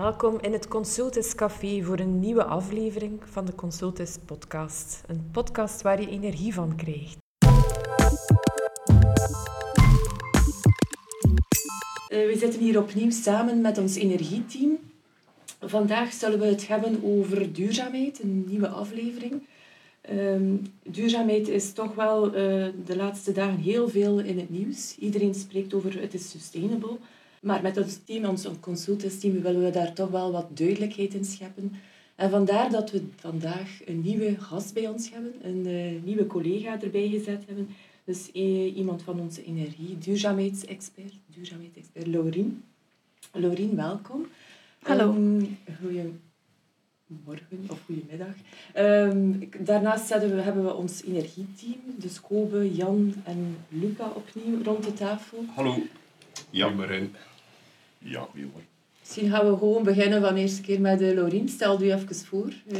Welkom 0.00 0.38
in 0.40 0.52
het 0.52 0.68
Consultus 0.68 1.34
Café 1.34 1.82
voor 1.82 1.98
een 1.98 2.20
nieuwe 2.20 2.44
aflevering 2.44 3.20
van 3.24 3.44
de 3.44 3.54
Consultus 3.54 4.16
Podcast. 4.24 5.02
Een 5.06 5.28
podcast 5.32 5.82
waar 5.82 6.00
je 6.00 6.08
energie 6.08 6.54
van 6.54 6.76
krijgt. 6.76 7.16
Uh, 12.08 12.26
we 12.26 12.34
zitten 12.38 12.60
hier 12.60 12.78
opnieuw 12.78 13.10
samen 13.10 13.60
met 13.60 13.78
ons 13.78 13.96
energieteam. 13.96 14.78
Vandaag 15.60 16.12
zullen 16.12 16.38
we 16.38 16.46
het 16.46 16.68
hebben 16.68 17.04
over 17.04 17.52
duurzaamheid, 17.52 18.22
een 18.22 18.44
nieuwe 18.48 18.68
aflevering. 18.68 19.46
Um, 20.10 20.62
duurzaamheid 20.82 21.48
is 21.48 21.72
toch 21.72 21.94
wel 21.94 22.26
uh, 22.26 22.32
de 22.84 22.96
laatste 22.96 23.32
dagen 23.32 23.58
heel 23.58 23.88
veel 23.88 24.18
in 24.18 24.38
het 24.38 24.50
nieuws. 24.50 24.96
Iedereen 24.98 25.34
spreekt 25.34 25.74
over 25.74 26.00
het 26.00 26.14
is 26.14 26.30
sustainable. 26.30 26.98
Maar 27.40 27.62
met 27.62 27.76
ons 27.76 27.98
team, 28.04 28.24
ons 28.24 28.46
consultantsteam, 28.60 29.42
willen 29.42 29.64
we 29.64 29.70
daar 29.70 29.92
toch 29.92 30.10
wel 30.10 30.32
wat 30.32 30.56
duidelijkheid 30.56 31.14
in 31.14 31.24
scheppen. 31.24 31.72
En 32.14 32.30
vandaar 32.30 32.70
dat 32.70 32.90
we 32.90 33.02
vandaag 33.16 33.80
een 33.84 34.00
nieuwe 34.00 34.36
gast 34.38 34.74
bij 34.74 34.88
ons 34.88 35.10
hebben, 35.10 35.32
een 35.42 35.66
uh, 35.66 36.02
nieuwe 36.02 36.26
collega 36.26 36.80
erbij 36.80 37.08
gezet 37.08 37.42
hebben. 37.46 37.68
Dus 38.04 38.28
uh, 38.32 38.76
iemand 38.76 39.02
van 39.02 39.20
onze 39.20 39.44
energie, 39.44 39.98
duurzaamheidsexpert, 39.98 41.14
duurzaamheidsexpert 41.26 42.06
Laurien. 42.06 42.62
Laurien, 43.32 43.76
welkom. 43.76 44.26
Hallo. 44.82 45.14
Um, 45.14 45.58
goedemorgen 45.80 47.66
of 47.68 47.80
goedemiddag. 47.86 48.34
Um, 48.76 49.48
daarnaast 49.58 50.08
we, 50.08 50.26
hebben 50.26 50.64
we 50.64 50.74
ons 50.74 51.02
energieteam, 51.04 51.80
dus 51.96 52.20
Kobe, 52.20 52.74
Jan 52.74 53.14
en 53.24 53.56
Luca 53.68 54.12
opnieuw 54.14 54.62
rond 54.62 54.84
de 54.84 54.92
tafel. 54.92 55.44
Hallo. 55.54 55.76
Ja, 56.50 56.68
Marijn. 56.68 57.14
Ja, 58.04 58.20
goedemorgen. 58.20 58.68
Misschien 59.00 59.30
gaan 59.30 59.50
we 59.50 59.56
gewoon 59.56 59.82
beginnen 59.82 60.22
van 60.22 60.34
de 60.34 60.40
eerste 60.40 60.62
keer 60.62 60.80
met 60.80 60.98
de 60.98 61.14
Laurien. 61.14 61.48
Stel 61.48 61.82
u 61.82 61.92
even 61.92 62.14
voor. 62.14 62.52
Uh... 62.66 62.78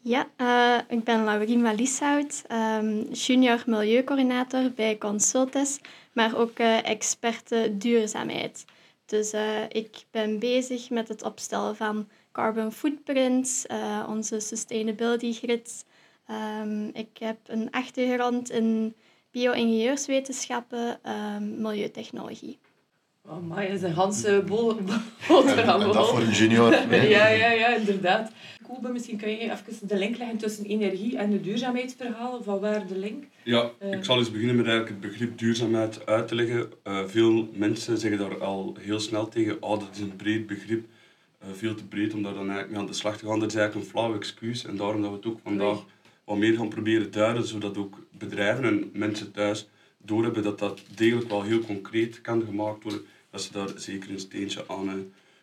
Ja, 0.00 0.28
uh, 0.36 0.96
ik 0.98 1.04
ben 1.04 1.24
Laurien 1.24 1.60
Malieshout, 1.60 2.44
um, 2.52 3.12
junior 3.12 3.62
milieucoördinator 3.66 4.70
bij 4.70 4.98
Consultes, 4.98 5.78
maar 6.12 6.36
ook 6.36 6.58
uh, 6.58 6.88
experte 6.88 7.74
duurzaamheid. 7.78 8.64
Dus 9.06 9.32
ik 9.68 10.04
ben 10.10 10.38
bezig 10.38 10.90
met 10.90 11.08
het 11.08 11.22
opstellen 11.22 11.76
van 11.76 12.08
carbon 12.32 12.72
footprints, 12.72 13.66
onze 14.08 14.40
sustainability 14.40 15.32
grids. 15.32 15.84
Um, 16.60 16.90
ik 16.92 17.18
heb 17.18 17.36
een 17.46 17.70
achtergrond 17.70 18.50
in 18.50 18.94
bio-ingenieurswetenschappen, 19.30 21.00
um, 21.10 21.60
milieutechnologie. 21.60 22.58
Oh, 23.28 23.46
maar 23.48 23.64
is 23.64 23.82
een 23.82 23.92
Hanse 23.92 24.42
boterham. 24.48 25.80
En 25.80 25.92
dat 25.92 26.08
voor 26.08 26.20
een 26.20 26.30
junior. 26.30 26.72
ja, 27.16 27.28
ja, 27.28 27.50
ja, 27.50 27.76
inderdaad. 27.76 28.30
Kobe, 28.62 28.88
misschien 28.88 29.16
kun 29.16 29.30
je 29.30 29.38
even 29.38 29.88
de 29.88 29.96
link 29.96 30.16
leggen 30.16 30.36
tussen 30.36 30.64
energie 30.64 31.16
en 31.16 31.30
de 31.30 31.40
duurzaamheidsverhalen. 31.40 32.44
Van 32.44 32.60
waar 32.60 32.86
de 32.86 32.98
link? 32.98 33.24
Ja, 33.42 33.70
uh, 33.82 33.92
ik 33.92 34.04
zal 34.04 34.18
eens 34.18 34.30
beginnen 34.30 34.56
met 34.56 34.66
eigenlijk 34.66 35.02
het 35.02 35.10
begrip 35.10 35.38
duurzaamheid 35.38 36.06
uit 36.06 36.28
te 36.28 36.34
leggen. 36.34 36.72
Uh, 36.84 37.04
veel 37.06 37.48
mensen 37.52 37.98
zeggen 37.98 38.18
daar 38.18 38.40
al 38.40 38.76
heel 38.80 39.00
snel 39.00 39.28
tegen, 39.28 39.62
oh, 39.62 39.80
dat 39.80 39.88
is 39.92 40.00
een 40.00 40.16
breed 40.16 40.46
begrip. 40.46 40.86
Uh, 41.42 41.48
veel 41.52 41.74
te 41.74 41.86
breed 41.86 42.14
om 42.14 42.22
daar 42.22 42.34
dan 42.34 42.42
eigenlijk 42.42 42.70
mee 42.70 42.80
aan 42.80 42.86
de 42.86 42.92
slag 42.92 43.16
te 43.16 43.26
gaan. 43.26 43.40
Dat 43.40 43.48
is 43.48 43.54
eigenlijk 43.54 43.86
een 43.86 43.92
flauw 43.92 44.14
excuus. 44.14 44.64
En 44.64 44.76
daarom 44.76 45.02
dat 45.02 45.10
we 45.10 45.16
het 45.16 45.26
ook 45.26 45.40
vandaag 45.42 45.74
nee. 45.74 45.84
wat 46.24 46.36
meer 46.36 46.56
gaan 46.56 46.68
proberen 46.68 47.10
duiden, 47.10 47.46
zodat 47.46 47.76
ook 47.76 47.98
bedrijven 48.10 48.64
en 48.64 48.90
mensen 48.92 49.32
thuis 49.32 49.68
doorhebben 49.98 50.42
dat 50.42 50.58
dat 50.58 50.82
degelijk 50.94 51.28
wel 51.28 51.42
heel 51.42 51.60
concreet 51.60 52.20
kan 52.20 52.42
gemaakt 52.42 52.82
worden 52.82 53.00
dat 53.36 53.44
ze 53.44 53.52
daar 53.52 53.80
zeker 53.80 54.10
een 54.10 54.20
steentje 54.20 54.64
aan 54.68 54.88
uh, 54.88 54.94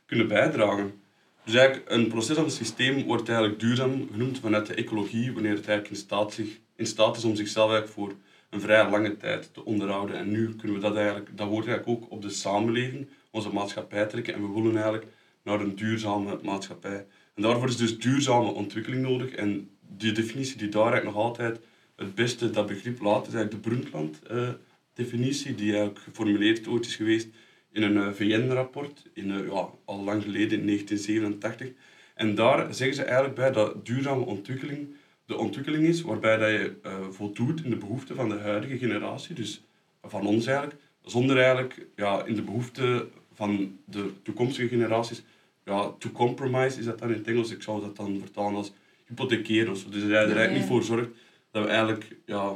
kunnen 0.06 0.28
bijdragen. 0.28 1.02
Dus 1.44 1.54
eigenlijk 1.56 1.92
een 1.92 2.08
proces 2.08 2.38
aan 2.38 2.44
het 2.44 2.54
systeem 2.54 3.04
wordt 3.04 3.30
eigenlijk 3.30 3.60
duurzaam 3.60 4.08
genoemd 4.12 4.40
vanuit 4.40 4.66
de 4.66 4.74
ecologie, 4.74 5.34
wanneer 5.34 5.56
het 5.56 5.68
eigenlijk 5.68 5.90
in 5.90 6.02
staat, 6.06 6.34
zich, 6.34 6.60
in 6.76 6.86
staat 6.86 7.18
is 7.18 7.24
om 7.24 7.36
zichzelf 7.36 7.72
eigenlijk 7.72 8.00
voor 8.00 8.16
een 8.50 8.62
vrij 8.62 8.90
lange 8.90 9.18
tijd 9.18 9.54
te 9.54 9.66
onderhouden. 9.66 10.18
En 10.18 10.32
nu 10.32 10.56
kunnen 10.56 10.78
we 10.78 10.84
dat 10.84 10.96
eigenlijk, 10.96 11.38
dat 11.38 11.48
wordt 11.48 11.68
eigenlijk 11.68 12.04
ook 12.04 12.12
op 12.12 12.22
de 12.22 12.30
samenleving, 12.30 13.08
onze 13.32 13.50
maatschappij 13.50 14.06
trekken. 14.06 14.34
En 14.34 14.42
we 14.42 14.54
willen 14.54 14.74
eigenlijk 14.74 15.06
naar 15.44 15.62
een 15.62 15.76
duurzame 15.76 16.40
maatschappij. 16.44 17.06
En 17.36 17.42
daarvoor 17.42 17.68
is 17.68 17.78
dus 17.78 18.00
duurzame 18.00 18.52
ontwikkeling 18.52 19.02
nodig. 19.02 19.32
En 19.32 19.70
die 19.98 20.12
definitie 20.12 20.58
die 20.58 20.70
daar 20.70 20.92
eigenlijk 20.92 21.16
nog 21.16 21.26
altijd 21.26 21.60
het 21.96 22.16
beste 22.16 22.50
dat 22.50 22.68
begrip 22.68 23.02
laat, 23.02 23.28
is 23.28 23.34
eigenlijk 23.34 23.64
de 23.64 23.70
Brundtland-definitie, 23.70 25.52
uh, 25.52 25.58
die 25.58 25.70
eigenlijk 25.70 26.00
geformuleerd 26.00 26.68
ooit 26.68 26.86
is 26.86 26.96
geweest 26.96 27.28
in 27.74 27.84
een 27.84 27.98
eh, 27.98 28.14
VN-rapport, 28.14 29.10
in, 29.14 29.30
uh, 29.30 29.48
ja, 29.48 29.70
al 29.86 30.04
lang 30.04 30.24
geleden 30.24 30.60
in 30.60 30.66
1987. 30.66 31.72
En 32.16 32.36
daar 32.36 32.74
zeggen 32.74 32.96
ze 32.96 33.04
eigenlijk 33.04 33.36
bij 33.36 33.52
dat 33.52 33.86
duurzame 33.86 34.26
ontwikkeling 34.26 34.88
de 35.26 35.38
ontwikkeling 35.38 35.86
is 35.86 36.02
waarbij 36.02 36.38
dat 36.38 36.50
je 36.50 36.76
uh, 36.86 36.92
voldoet 37.10 37.64
in 37.64 37.70
de 37.70 37.76
behoeften 37.76 38.16
van 38.16 38.30
de 38.30 38.38
huidige 38.38 38.78
generatie, 38.78 39.36
dus 39.36 39.64
van 40.04 40.26
ons 40.26 40.46
eigenlijk, 40.46 40.80
zonder 41.02 41.38
eigenlijk 41.38 41.88
ja, 41.96 42.26
in 42.26 42.36
de 42.36 42.42
behoeften 42.42 43.10
van 43.34 43.80
de 43.86 44.12
toekomstige 44.24 44.68
generaties 44.68 45.24
ja, 45.66 45.94
to 46.00 46.10
compromise 46.10 46.80
is 46.80 46.86
dat 46.86 47.00
dan 47.00 47.10
in 47.10 47.18
het 47.18 47.28
Engels. 47.28 47.52
Ik 47.52 47.62
zou 47.62 47.82
dat 47.82 47.96
dan 47.96 48.20
vertalen 48.20 48.56
als 48.56 48.72
hypothekeren. 49.08 49.74
Dus 49.74 49.84
dat 49.84 49.94
je 49.94 50.08
er 50.08 50.16
eigenlijk 50.16 50.52
niet 50.52 50.66
voor 50.66 50.84
zorgt 50.84 51.10
dat 51.52 51.64
we 51.64 51.70
eigenlijk 51.70 52.16
ja, 52.26 52.56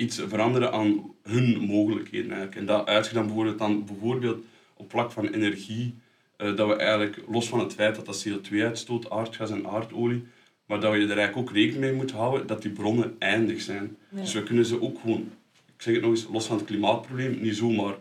iets 0.00 0.20
veranderen 0.28 0.72
aan 0.72 1.14
hun 1.22 1.60
mogelijkheden. 1.60 2.30
Eigenlijk. 2.30 2.56
En 2.56 2.66
dat 2.66 3.10
dan 3.12 3.26
bijvoorbeeld, 3.26 3.58
dan 3.58 3.84
bijvoorbeeld 3.84 4.44
op 4.76 4.90
vlak 4.90 5.10
van 5.12 5.28
energie, 5.28 5.94
uh, 6.38 6.56
dat 6.56 6.68
we 6.68 6.74
eigenlijk, 6.74 7.22
los 7.28 7.48
van 7.48 7.58
het 7.58 7.74
feit 7.74 7.94
dat 7.94 8.06
dat 8.06 8.26
CO2 8.28 8.62
uitstoot, 8.62 9.10
aardgas 9.10 9.50
en 9.50 9.66
aardolie, 9.66 10.24
maar 10.66 10.80
dat 10.80 10.92
je 10.92 10.98
er 11.00 11.18
eigenlijk 11.18 11.36
ook 11.36 11.54
rekening 11.54 11.80
mee 11.80 11.92
moet 11.92 12.10
houden 12.10 12.46
dat 12.46 12.62
die 12.62 12.70
bronnen 12.70 13.16
eindig 13.18 13.60
zijn. 13.60 13.96
Dus 14.10 14.32
we 14.32 14.42
kunnen 14.42 14.66
ze 14.66 14.82
ook 14.82 15.00
gewoon, 15.00 15.32
ik 15.76 15.82
zeg 15.82 15.94
het 15.94 16.02
nog 16.02 16.10
eens, 16.10 16.26
los 16.32 16.46
van 16.46 16.56
het 16.56 16.66
klimaatprobleem, 16.66 17.40
niet 17.40 17.56
zomaar 17.56 17.94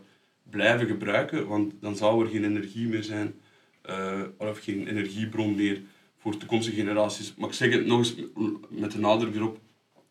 blijven 0.49 0.87
gebruiken, 0.87 1.47
want 1.47 1.73
dan 1.81 1.95
zou 1.95 2.23
er 2.23 2.31
geen 2.31 2.43
energie 2.43 2.87
meer 2.87 3.03
zijn, 3.03 3.33
uh, 3.89 4.21
of 4.37 4.59
geen 4.59 4.87
energiebron 4.87 5.55
meer 5.55 5.81
voor 6.17 6.37
toekomstige 6.37 6.75
generaties. 6.75 7.33
Maar 7.37 7.49
ik 7.49 7.55
zeg 7.55 7.71
het 7.71 7.85
nog 7.85 7.97
eens 7.97 8.15
met 8.69 8.91
de 8.91 8.99
nadruk 8.99 9.35
erop, 9.35 9.59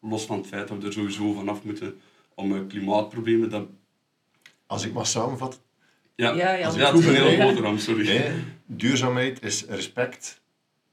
los 0.01 0.25
van 0.25 0.39
het 0.39 0.47
feit 0.47 0.69
dat 0.69 0.79
we 0.79 0.87
er 0.87 0.93
sowieso 0.93 1.33
vanaf 1.33 1.65
moeten 1.65 2.01
om 2.35 2.53
uh, 2.53 2.61
klimaatproblemen. 2.69 3.51
Dat... 3.51 3.67
Als 4.67 4.85
ik 4.85 4.93
maar 4.93 5.07
samenvat. 5.07 5.61
Ja, 6.15 6.33
ja, 6.33 6.53
ja. 6.53 6.71
ja 6.77 6.87
het 6.87 6.99
is 6.99 7.07
een 7.07 7.15
hele 7.15 7.43
boterham, 7.43 7.79
sorry. 7.79 8.07
Nee, 8.07 8.31
duurzaamheid 8.67 9.43
is 9.43 9.65
respect 9.65 10.41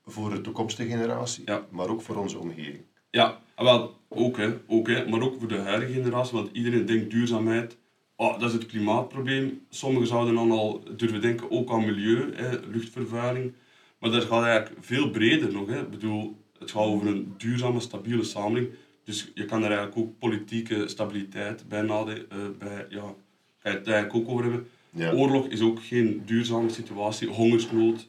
voor 0.05 0.29
de 0.29 0.41
toekomstige 0.41 0.89
generatie, 0.89 1.43
ja. 1.45 1.65
maar 1.69 1.87
ook 1.87 2.01
voor 2.01 2.15
onze 2.15 2.37
omgeving. 2.37 2.81
Ja, 3.09 3.41
wel, 3.55 3.97
ook, 4.07 4.37
hè, 4.37 4.53
ook 4.67 4.87
hè, 4.87 5.09
maar 5.09 5.21
ook 5.21 5.39
voor 5.39 5.47
de 5.47 5.57
huidige 5.57 5.93
generatie, 5.93 6.37
want 6.37 6.49
iedereen 6.51 6.85
denkt 6.85 7.11
duurzaamheid, 7.11 7.77
oh, 8.15 8.39
dat 8.39 8.49
is 8.49 8.53
het 8.55 8.65
klimaatprobleem. 8.65 9.65
Sommigen 9.69 10.07
zouden 10.07 10.35
dan 10.35 10.51
al 10.51 10.83
durven 10.97 11.21
denken 11.21 11.51
ook 11.51 11.71
aan 11.71 11.85
milieu, 11.85 12.35
hè, 12.35 12.59
luchtvervuiling. 12.59 13.53
Maar 13.99 14.11
dat 14.11 14.23
gaat 14.23 14.43
eigenlijk 14.43 14.85
veel 14.85 15.09
breder 15.09 15.51
nog. 15.51 15.67
Hè. 15.67 15.79
Ik 15.79 15.89
bedoel, 15.89 16.37
het 16.59 16.71
gaat 16.71 16.83
over 16.83 17.07
een 17.07 17.33
duurzame, 17.37 17.79
stabiele 17.79 18.23
samenleving. 18.23 18.73
Dus 19.05 19.31
je 19.33 19.45
kan 19.45 19.63
er 19.63 19.71
eigenlijk 19.71 19.97
ook 19.97 20.19
politieke 20.19 20.87
stabiliteit 20.87 21.67
bij 21.67 21.81
nadenken. 21.81 22.25
Uh, 22.37 22.57
bij, 22.59 22.85
ja, 22.89 23.15
je 23.61 23.69
het 23.69 23.87
eigenlijk 23.87 24.13
ook 24.15 24.29
over 24.29 24.43
hebben. 24.43 24.67
Ja. 24.89 25.11
Oorlog 25.11 25.47
is 25.47 25.61
ook 25.61 25.83
geen 25.83 26.21
duurzame 26.25 26.69
situatie. 26.69 27.27
Hongersnood, 27.27 28.07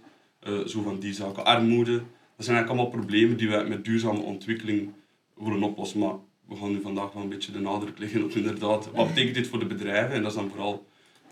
uh, 0.49 0.67
zo 0.67 0.83
van 0.83 0.99
die 0.99 1.12
zaken. 1.12 1.45
Armoede. 1.45 1.97
Dat 2.37 2.45
zijn 2.45 2.56
eigenlijk 2.56 2.69
allemaal 2.69 3.03
problemen 3.03 3.37
die 3.37 3.51
we 3.51 3.65
met 3.69 3.85
duurzame 3.85 4.21
ontwikkeling 4.21 4.91
willen 5.35 5.62
oplossen. 5.62 5.99
Maar 5.99 6.15
we 6.49 6.56
gaan 6.56 6.73
nu 6.73 6.81
vandaag 6.81 7.12
wel 7.12 7.23
een 7.23 7.29
beetje 7.29 7.53
de 7.53 7.61
nadruk 7.61 7.99
leggen 7.99 8.25
op 8.25 8.31
inderdaad. 8.31 8.91
Wat 8.91 9.09
betekent 9.09 9.35
dit 9.35 9.47
voor 9.47 9.59
de 9.59 9.67
bedrijven? 9.67 10.15
En 10.15 10.23
dat 10.23 10.31
is 10.31 10.37
dan 10.37 10.49
vooral 10.49 10.87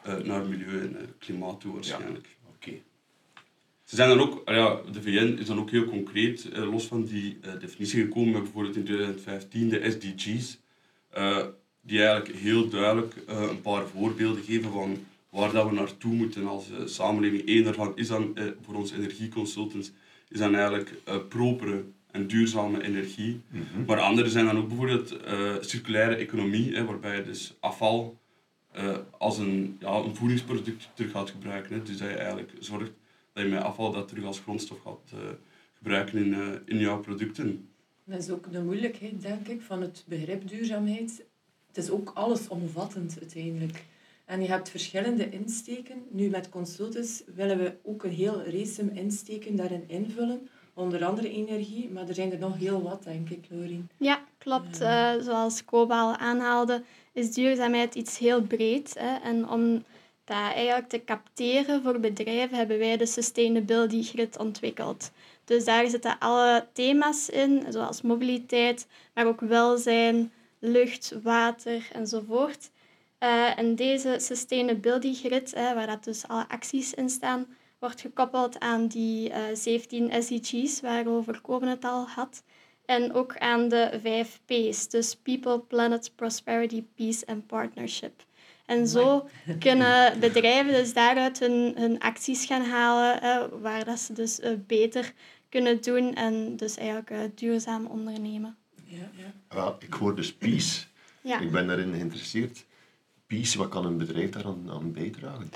uh, 0.07 0.17
naar 0.17 0.47
milieu 0.47 0.81
en 0.81 0.97
klimaat 1.19 1.61
toe 1.61 1.73
waarschijnlijk. 1.73 2.27
Ja. 2.27 2.49
Oké. 2.55 2.81
Ze 3.85 3.97
zijn 3.97 4.09
dan 4.09 4.21
ook, 4.21 4.43
ah 4.45 4.55
ja, 4.55 4.81
de 4.93 5.03
VN 5.03 5.37
is 5.41 5.47
dan 5.47 5.59
ook 5.59 5.71
heel 5.71 5.85
concreet, 5.85 6.49
eh, 6.49 6.71
los 6.71 6.87
van 6.87 7.05
die 7.05 7.39
uh, 7.45 7.61
definitie 7.61 8.03
gekomen 8.03 8.33
met 8.33 8.43
bijvoorbeeld 8.43 8.77
in 8.77 8.85
2015 8.85 9.69
de 9.69 9.91
SDG's, 9.91 10.59
uh, 11.17 11.39
die 11.83 12.05
eigenlijk 12.05 12.39
heel 12.39 12.69
duidelijk 12.69 13.15
een 13.27 13.61
paar 13.61 13.87
voorbeelden 13.87 14.43
geven 14.43 14.73
van 14.73 14.97
waar 15.31 15.53
dat 15.53 15.69
we 15.69 15.75
naartoe 15.75 16.15
moeten 16.15 16.47
als 16.47 16.67
samenleving. 16.85 17.43
Eén 17.47 17.65
daarvan 17.65 17.93
is 17.95 18.09
dan 18.09 18.39
voor 18.65 18.75
onze 18.75 18.95
energieconsultants 18.95 19.93
is 20.29 20.39
dan 20.39 20.55
eigenlijk 20.55 20.93
propere 21.29 21.85
en 22.11 22.27
duurzame 22.27 22.83
energie. 22.83 23.41
Mm 23.49 23.67
-hmm. 23.73 23.85
Maar 23.85 24.01
andere 24.01 24.29
zijn 24.29 24.47
dan 24.47 24.59
ook 24.59 24.69
bijvoorbeeld 24.69 25.17
circulaire 25.61 26.15
economie, 26.15 26.75
hè, 26.75 26.85
waarbij 26.85 27.17
je 27.17 27.23
dus 27.23 27.55
afval 27.61 28.19
als 29.19 29.39
een, 29.39 29.77
ja, 29.81 29.95
een 29.95 30.17
voedingsproduct 30.17 30.89
terug 30.95 31.11
gaat 31.11 31.31
gebruiken. 31.31 31.75
Hè. 31.75 31.83
Dus 31.83 31.99
dat 31.99 32.09
je 32.09 32.15
eigenlijk 32.15 32.53
zorgt 32.59 32.93
dat 33.35 33.45
je 33.45 33.51
met 33.51 33.63
afval 33.63 33.93
dat 33.93 34.09
terug 34.09 34.25
als 34.25 34.41
grondstof 34.41 34.79
gaat 34.81 35.11
uh, 35.15 35.21
gebruiken 35.75 36.19
in, 36.19 36.33
uh, 36.33 36.49
in 36.65 36.79
jouw 36.79 37.01
producten. 37.01 37.69
Dat 38.05 38.19
is 38.19 38.31
ook 38.31 38.53
de 38.53 38.63
moeilijkheid, 38.63 39.23
denk 39.23 39.49
ik, 39.49 39.63
van 39.63 39.81
het 39.81 40.05
begrip 40.07 40.49
duurzaamheid. 40.49 41.25
Het 41.67 41.77
is 41.77 41.91
ook 41.91 42.11
allesomvattend 42.15 43.17
uiteindelijk. 43.21 43.85
En 44.25 44.41
je 44.41 44.49
hebt 44.49 44.71
verschillende 44.71 45.31
insteken. 45.31 46.03
Nu 46.11 46.29
met 46.29 46.49
consultants 46.49 47.23
willen 47.35 47.59
we 47.59 47.75
ook 47.83 48.05
een 48.05 48.11
heel 48.11 48.43
race 48.43 48.93
insteken 48.93 49.57
daarin 49.57 49.85
invullen. 49.87 50.49
Onder 50.75 51.05
andere 51.05 51.31
energie, 51.31 51.91
maar 51.91 52.09
er 52.09 52.15
zijn 52.15 52.33
er 52.33 52.39
nog 52.39 52.57
heel 52.57 52.83
wat, 52.83 53.03
denk 53.03 53.31
ik, 53.31 53.45
Lorien. 53.49 53.89
Ja, 53.97 54.25
klopt. 54.39 54.81
Uh, 54.81 55.13
zoals 55.21 55.65
Koba 55.65 56.01
al 56.01 56.17
aanhaalde, 56.17 56.83
is 57.13 57.33
duurzaamheid 57.33 57.95
iets 57.95 58.19
heel 58.19 58.43
breed. 58.43 58.95
Hè? 58.99 59.15
En 59.17 59.49
om 59.49 59.85
dat 60.25 60.37
eigenlijk 60.37 60.89
te 60.89 61.05
capteren 61.05 61.83
voor 61.83 62.01
bedrijven 62.01 62.57
hebben 62.57 62.79
wij 62.79 62.97
de 62.97 63.07
Sustainability 63.07 64.03
Grid 64.03 64.39
ontwikkeld. 64.39 65.11
Dus 65.45 65.65
daar 65.65 65.89
zitten 65.89 66.19
alle 66.19 66.67
thema's 66.73 67.29
in, 67.29 67.65
zoals 67.69 68.03
mobiliteit, 68.03 68.87
maar 69.15 69.27
ook 69.27 69.41
welzijn, 69.41 70.33
lucht, 70.59 71.15
water 71.23 71.89
enzovoort. 71.93 72.71
Uh, 73.21 73.59
en 73.59 73.75
deze 73.75 74.17
Sustainability 74.19 75.15
Grid, 75.15 75.53
waar 75.53 75.87
dat 75.87 76.05
dus 76.05 76.29
alle 76.29 76.49
acties 76.49 76.95
in 76.95 77.09
staan, 77.09 77.47
wordt 77.79 78.01
gekoppeld 78.01 78.61
aan 78.61 78.87
die 78.87 79.31
uh, 79.31 79.37
17 79.53 80.23
SDG's 80.23 80.81
waarover 80.81 81.41
Koben 81.41 81.69
het 81.69 81.85
al 81.85 82.07
had. 82.09 82.43
En 82.85 83.13
ook 83.13 83.39
aan 83.39 83.69
de 83.69 83.99
vijf 84.03 84.41
P's, 84.47 84.89
dus 84.89 85.17
People, 85.17 85.61
Planet, 85.61 86.13
Prosperity, 86.17 86.85
Peace 86.95 87.25
en 87.25 87.47
Partnership. 87.47 88.23
En 88.67 88.89
zo 88.89 89.29
kunnen 89.59 90.21
bedrijven 90.21 90.73
dus 90.73 90.93
daaruit 90.93 91.39
hun, 91.39 91.75
hun 91.77 92.01
acties 92.01 92.47
gaan 92.47 92.65
halen, 92.65 93.51
waar 93.61 93.85
dat 93.85 93.99
ze 93.99 94.13
dus 94.13 94.41
uh, 94.41 94.51
beter 94.67 95.13
kunnen 95.49 95.83
doen 95.83 96.15
en 96.15 96.57
dus 96.57 96.77
eigenlijk 96.77 97.11
uh, 97.11 97.19
duurzaam 97.35 97.87
ondernemen. 97.87 98.57
Ja, 98.85 99.09
ja. 99.17 99.33
Wel, 99.49 99.77
ik 99.79 99.93
hoor 99.93 100.17
dus 100.17 100.35
peace. 100.35 100.85
Ja. 101.21 101.41
Ik 101.41 101.51
ben 101.51 101.67
daarin 101.67 101.93
geïnteresseerd. 101.93 102.65
Peace, 103.27 103.59
wat 103.59 103.69
kan 103.69 103.87
een 103.87 103.97
bedrijf 103.97 104.31
daaraan 104.31 104.71
aan 104.71 104.93
bijdragen? 104.93 105.51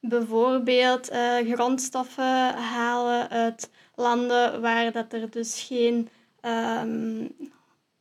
Bijvoorbeeld 0.00 1.12
uh, 1.12 1.36
grondstoffen 1.52 2.54
halen 2.54 3.28
uit 3.28 3.70
landen 3.94 4.60
waar 4.60 4.92
dat 4.92 5.12
er 5.12 5.30
dus 5.30 5.64
geen 5.68 6.08
um, 6.42 7.36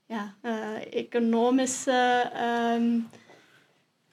ja, 0.05 0.35
uh, 0.41 0.93
economische... 0.93 2.31
Um, 2.75 3.09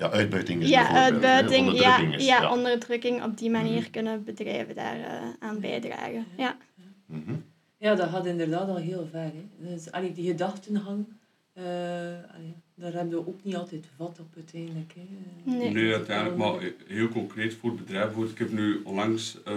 ja, 0.03 0.11
uitbuiting 0.11 0.63
is 0.63 0.69
ja, 0.69 0.89
uitbuiting, 0.89 1.67
ja, 1.67 1.73
onderdrukking 1.73 2.15
is. 2.15 2.27
ja, 2.27 2.53
onderdrukking. 2.53 3.23
Op 3.23 3.39
die 3.39 3.51
manier 3.51 3.91
kunnen 3.91 4.25
bedrijven 4.25 4.75
daar 4.75 4.99
uh, 4.99 5.05
aan 5.39 5.61
bijdragen. 5.61 6.27
Ja. 6.37 6.57
Mhm. 7.07 7.35
Ja, 7.79 7.95
dat 7.95 8.09
gaat 8.09 8.27
inderdaad 8.27 8.69
al 8.69 8.77
heel 8.77 9.09
ver. 9.11 9.21
Hè. 9.21 9.45
Dus, 9.59 9.91
allee, 9.91 10.13
die 10.13 10.27
gedachtengang, 10.27 11.07
uh, 11.55 11.65
allee, 12.35 12.55
daar 12.75 12.93
hebben 12.93 13.11
we 13.11 13.27
ook 13.27 13.45
niet 13.45 13.57
altijd 13.57 13.87
vat 13.97 14.19
op 14.21 14.33
uiteindelijk. 14.37 14.93
Hè. 14.95 15.07
Nee. 15.57 15.71
Nee, 15.71 15.93
uiteindelijk, 15.93 16.37
maar 16.37 16.73
heel 16.87 17.09
concreet 17.09 17.55
voor 17.55 17.75
bedrijven. 17.75 18.23
Ik 18.23 18.39
heb 18.39 18.53
nu 18.53 18.81
onlangs 18.85 19.39
uh, 19.49 19.55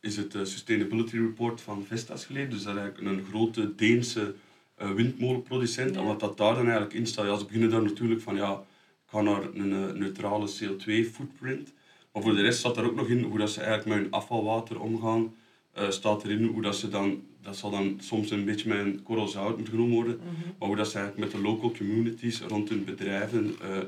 is 0.00 0.16
het 0.16 0.34
uh, 0.34 0.44
Sustainability 0.44 1.16
Report 1.16 1.60
van 1.60 1.84
Vestas 1.84 2.24
gelezen. 2.24 2.50
Dus 2.50 2.62
dat 2.62 2.74
is 2.74 2.80
eigenlijk 2.80 3.10
een 3.10 3.24
grote 3.24 3.74
Deense 3.74 4.34
uh, 4.82 4.90
windmolenproducent. 4.90 5.94
Ja. 5.94 6.00
En 6.00 6.06
wat 6.06 6.20
dat 6.20 6.36
daar 6.36 6.54
dan 6.54 6.64
eigenlijk 6.64 6.94
in 6.94 7.06
staat, 7.06 7.26
ja, 7.26 7.36
ze 7.36 7.44
beginnen 7.44 7.70
daar 7.70 7.82
natuurlijk 7.82 8.20
van 8.20 8.36
ja, 8.36 8.64
ga 9.12 9.20
naar 9.20 9.42
een 9.54 9.72
uh, 9.72 9.92
neutrale 9.92 10.48
CO2-footprint. 10.48 11.72
Maar 12.12 12.22
voor 12.22 12.34
de 12.34 12.42
rest 12.42 12.58
staat 12.58 12.76
er 12.76 12.84
ook 12.84 12.94
nog 12.94 13.08
in 13.08 13.22
hoe 13.22 13.38
dat 13.38 13.50
ze 13.50 13.60
eigenlijk 13.60 13.88
met 13.88 13.98
hun 13.98 14.12
afvalwater 14.12 14.80
omgaan. 14.80 15.34
Uh, 15.78 15.90
staat 15.90 16.24
erin 16.24 16.44
hoe 16.44 16.62
dat 16.62 16.76
ze 16.76 16.88
dan, 16.88 17.22
dat 17.42 17.56
zal 17.56 17.70
dan 17.70 17.98
soms 18.00 18.30
een 18.30 18.44
beetje 18.44 18.68
met 18.68 18.78
een 18.78 19.02
korrel 19.02 19.28
zout 19.28 19.56
moeten 19.56 19.74
genomen 19.74 19.94
worden, 19.94 20.16
Mm 20.16 20.26
-hmm. 20.26 20.54
maar 20.58 20.68
hoe 20.68 20.76
dat 20.76 20.90
ze 20.90 20.98
eigenlijk 20.98 21.32
met 21.32 21.42
de 21.42 21.48
local 21.48 21.72
communities 21.72 22.40
rond 22.40 22.68
hun 22.68 22.84
bedrijven 22.84 23.56
uh, 23.62 23.78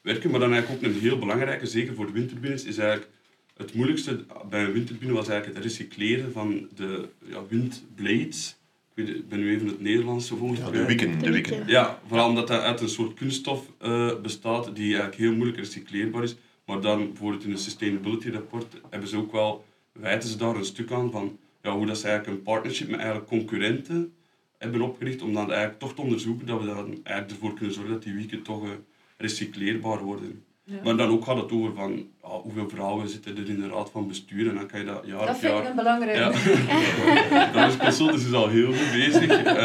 werken. 0.00 0.30
Maar 0.30 0.40
dan 0.40 0.52
eigenlijk 0.52 0.84
ook 0.84 0.90
een 0.90 1.00
heel 1.00 1.18
belangrijke, 1.18 1.66
zeker 1.66 1.94
voor 1.94 2.06
de 2.06 2.12
windturbines, 2.12 2.64
is 2.64 2.78
eigenlijk 2.78 3.10
het 3.56 3.74
moeilijkste 3.74 4.24
bij 4.50 4.64
een 4.64 4.72
windturbine 4.72 5.12
was 5.12 5.28
eigenlijk 5.28 5.58
het 5.58 5.66
recycleren 5.66 6.32
van 6.32 6.68
de 6.74 7.08
ja, 7.24 7.46
windblades. 7.48 8.56
Ik, 8.94 9.06
weet, 9.06 9.16
ik 9.16 9.28
ben 9.28 9.38
nu 9.38 9.54
even 9.54 9.66
het 9.66 9.80
Nederlands 9.80 10.28
volgens 10.28 10.60
Ja, 10.60 10.70
de 10.70 10.84
wikken. 10.84 11.18
De 11.18 11.30
wikken. 11.30 11.62
Ja, 11.66 12.00
vooral 12.06 12.28
omdat 12.28 12.48
dat 12.48 12.60
uit 12.60 12.80
een 12.80 12.88
soort 12.88 13.14
kunststof 13.14 13.66
uh, 13.82 14.20
bestaat 14.20 14.76
die 14.76 14.86
eigenlijk 14.86 15.16
heel 15.16 15.32
moeilijk 15.32 15.58
recycleerbaar 15.58 16.22
is. 16.22 16.36
Maar 16.66 16.80
dan 16.80 17.06
bijvoorbeeld 17.06 17.44
in 17.44 17.50
een 17.50 17.58
sustainability 17.58 18.30
rapport 18.30 18.80
hebben 18.90 19.08
ze 19.08 19.16
ook 19.16 19.32
wel, 19.32 19.64
wijten 19.92 20.28
ze 20.28 20.36
daar 20.36 20.56
een 20.56 20.64
stuk 20.64 20.90
aan 20.90 21.10
van 21.10 21.38
ja, 21.62 21.76
hoe 21.76 21.86
dat 21.86 21.98
ze 21.98 22.08
eigenlijk 22.08 22.36
een 22.36 22.44
partnership 22.44 22.88
met 22.88 22.96
eigenlijk 22.98 23.28
concurrenten 23.28 24.12
hebben 24.58 24.80
opgericht 24.80 25.22
om 25.22 25.32
dan 25.32 25.48
eigenlijk 25.48 25.78
toch 25.78 25.94
te 25.94 26.00
onderzoeken 26.00 26.46
dat 26.46 26.60
we 26.60 26.66
dan 26.66 27.00
eigenlijk 27.02 27.30
ervoor 27.30 27.54
kunnen 27.54 27.74
zorgen 27.74 27.92
dat 27.92 28.02
die 28.02 28.14
wieken 28.14 28.42
toch 28.42 28.64
uh, 28.64 28.70
recycleerbaar 29.16 30.02
worden. 30.02 30.44
Ja. 30.66 30.80
Maar 30.84 30.96
dan 30.96 31.08
ook 31.08 31.24
gaat 31.24 31.36
het 31.36 31.52
over 31.52 31.74
van 31.74 32.06
ja, 32.22 32.28
hoeveel 32.28 32.68
vrouwen 32.68 33.08
zitten 33.08 33.36
er 33.36 33.48
in 33.48 33.60
de 33.60 33.68
raad 33.68 33.90
van 33.90 34.08
bestuur 34.08 34.48
en 34.48 34.54
dan 34.54 34.66
kan 34.66 34.80
je 34.80 34.86
dat 34.86 35.06
jaar 35.06 35.26
Dat 35.26 35.38
vind 35.38 35.52
jaar... 35.52 35.62
ik 35.62 35.68
een 35.68 35.76
belangrijk. 35.76 36.16
Ja. 36.16 37.52
dat 37.52 37.68
is 37.70 37.76
consultants 37.76 38.24
is 38.24 38.32
al 38.32 38.48
heel 38.48 38.72
goed 38.72 38.92
bezig. 38.92 39.44
Uh, 39.44 39.56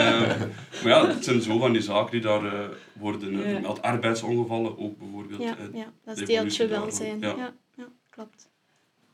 maar 0.84 0.92
ja, 0.92 1.07
het 1.07 1.24
zijn 1.24 1.42
zo 1.42 1.57
van 1.57 1.72
die 1.72 1.81
zaken 1.81 2.12
die 2.12 2.22
daar 2.22 2.44
uh, 2.44 2.66
worden 2.94 3.34
uh, 3.34 3.46
Ja. 3.46 3.51
vermeld. 3.51 3.81
Arbeidsongevallen 3.81 4.78
ook 4.78 4.98
bijvoorbeeld. 4.98 5.42
Ja, 5.42 5.57
eh, 5.57 5.66
ja, 5.74 5.92
dat 6.04 6.18
is 6.18 6.28
deeltje 6.28 6.68
daarvan. 6.68 6.88
welzijn. 6.88 7.19
Ja. 7.19 7.36
Ja. 7.38 7.54
Ja, 7.75 7.88
klopt. 8.10 8.50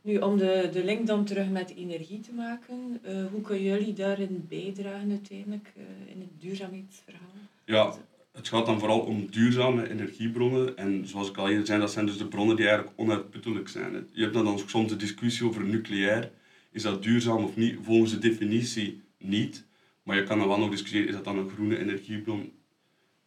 Nu, 0.01 0.17
om 0.17 0.37
de, 0.37 0.69
de 0.73 0.83
link 0.83 1.07
dan 1.07 1.25
terug 1.25 1.49
met 1.49 1.75
energie 1.75 2.19
te 2.19 2.33
maken, 2.33 2.99
uh, 3.05 3.25
hoe 3.31 3.41
kunnen 3.41 3.63
jullie 3.63 3.93
daarin 3.93 4.45
bijdragen 4.49 5.09
uiteindelijk 5.09 5.73
uh, 5.77 5.83
in 6.13 6.19
het 6.19 6.41
duurzaamheidsverhaal? 6.41 7.29
Ja, 7.65 7.93
het 8.35 8.47
gaat 8.47 8.65
dan 8.65 8.79
vooral 8.79 8.99
om 8.99 9.27
duurzame 9.29 9.89
energiebronnen. 9.89 10.77
En 10.77 11.07
zoals 11.07 11.29
ik 11.29 11.37
al 11.37 11.49
eerder 11.49 11.65
zei, 11.65 11.79
dat 11.79 11.91
zijn 11.91 12.05
dus 12.05 12.17
de 12.17 12.27
bronnen 12.27 12.55
die 12.55 12.67
eigenlijk 12.67 12.99
onuitputtelijk 12.99 13.69
zijn. 13.69 14.07
Je 14.13 14.21
hebt 14.21 14.33
dan, 14.33 14.45
dan 14.45 14.59
soms 14.65 14.89
de 14.89 14.95
discussie 14.95 15.45
over 15.45 15.63
nucleair. 15.63 16.31
Is 16.71 16.81
dat 16.81 17.03
duurzaam 17.03 17.43
of 17.43 17.55
niet? 17.55 17.75
Volgens 17.83 18.11
de 18.11 18.19
definitie 18.19 19.01
niet. 19.17 19.65
Maar 20.03 20.15
je 20.15 20.23
kan 20.23 20.39
dan 20.39 20.47
wel 20.47 20.57
nog 20.57 20.69
discussiëren, 20.69 21.07
is 21.07 21.13
dat 21.13 21.23
dan 21.23 21.37
een 21.37 21.49
groene 21.49 21.77
energiebron? 21.77 22.51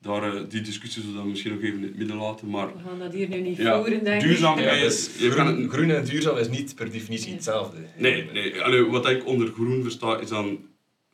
Daar, 0.00 0.34
uh, 0.34 0.42
die 0.48 0.60
discussie 0.60 1.00
zullen 1.00 1.16
we 1.16 1.22
dan 1.22 1.30
misschien 1.30 1.52
nog 1.52 1.62
even 1.62 1.78
in 1.78 1.82
het 1.82 1.96
midden 1.96 2.16
laten. 2.16 2.50
Maar 2.50 2.72
We 2.72 2.78
gaan 2.78 2.98
dat 2.98 3.12
hier 3.12 3.28
nu 3.28 3.40
niet 3.40 3.56
Ja, 3.56 3.82
voeren, 3.82 4.04
denk 4.04 4.22
ik. 4.22 4.28
duurzaamheid 4.28 4.66
Ja, 4.66 4.86
is... 4.86 5.12
dus 5.12 5.22
Je 5.22 5.34
kan 5.34 5.46
groen, 5.46 5.62
het, 5.62 5.70
groen 5.70 5.90
en 5.90 6.04
duurzaam 6.04 6.36
is 6.36 6.48
niet 6.48 6.74
per 6.74 6.90
definitie 6.90 7.32
hetzelfde. 7.32 7.76
Nee, 7.96 8.30
nee. 8.32 8.62
Allee, 8.62 8.84
wat 8.84 9.08
ik 9.08 9.26
onder 9.26 9.48
groen 9.48 9.82
versta 9.82 10.18
is 10.18 10.28
dan 10.28 10.58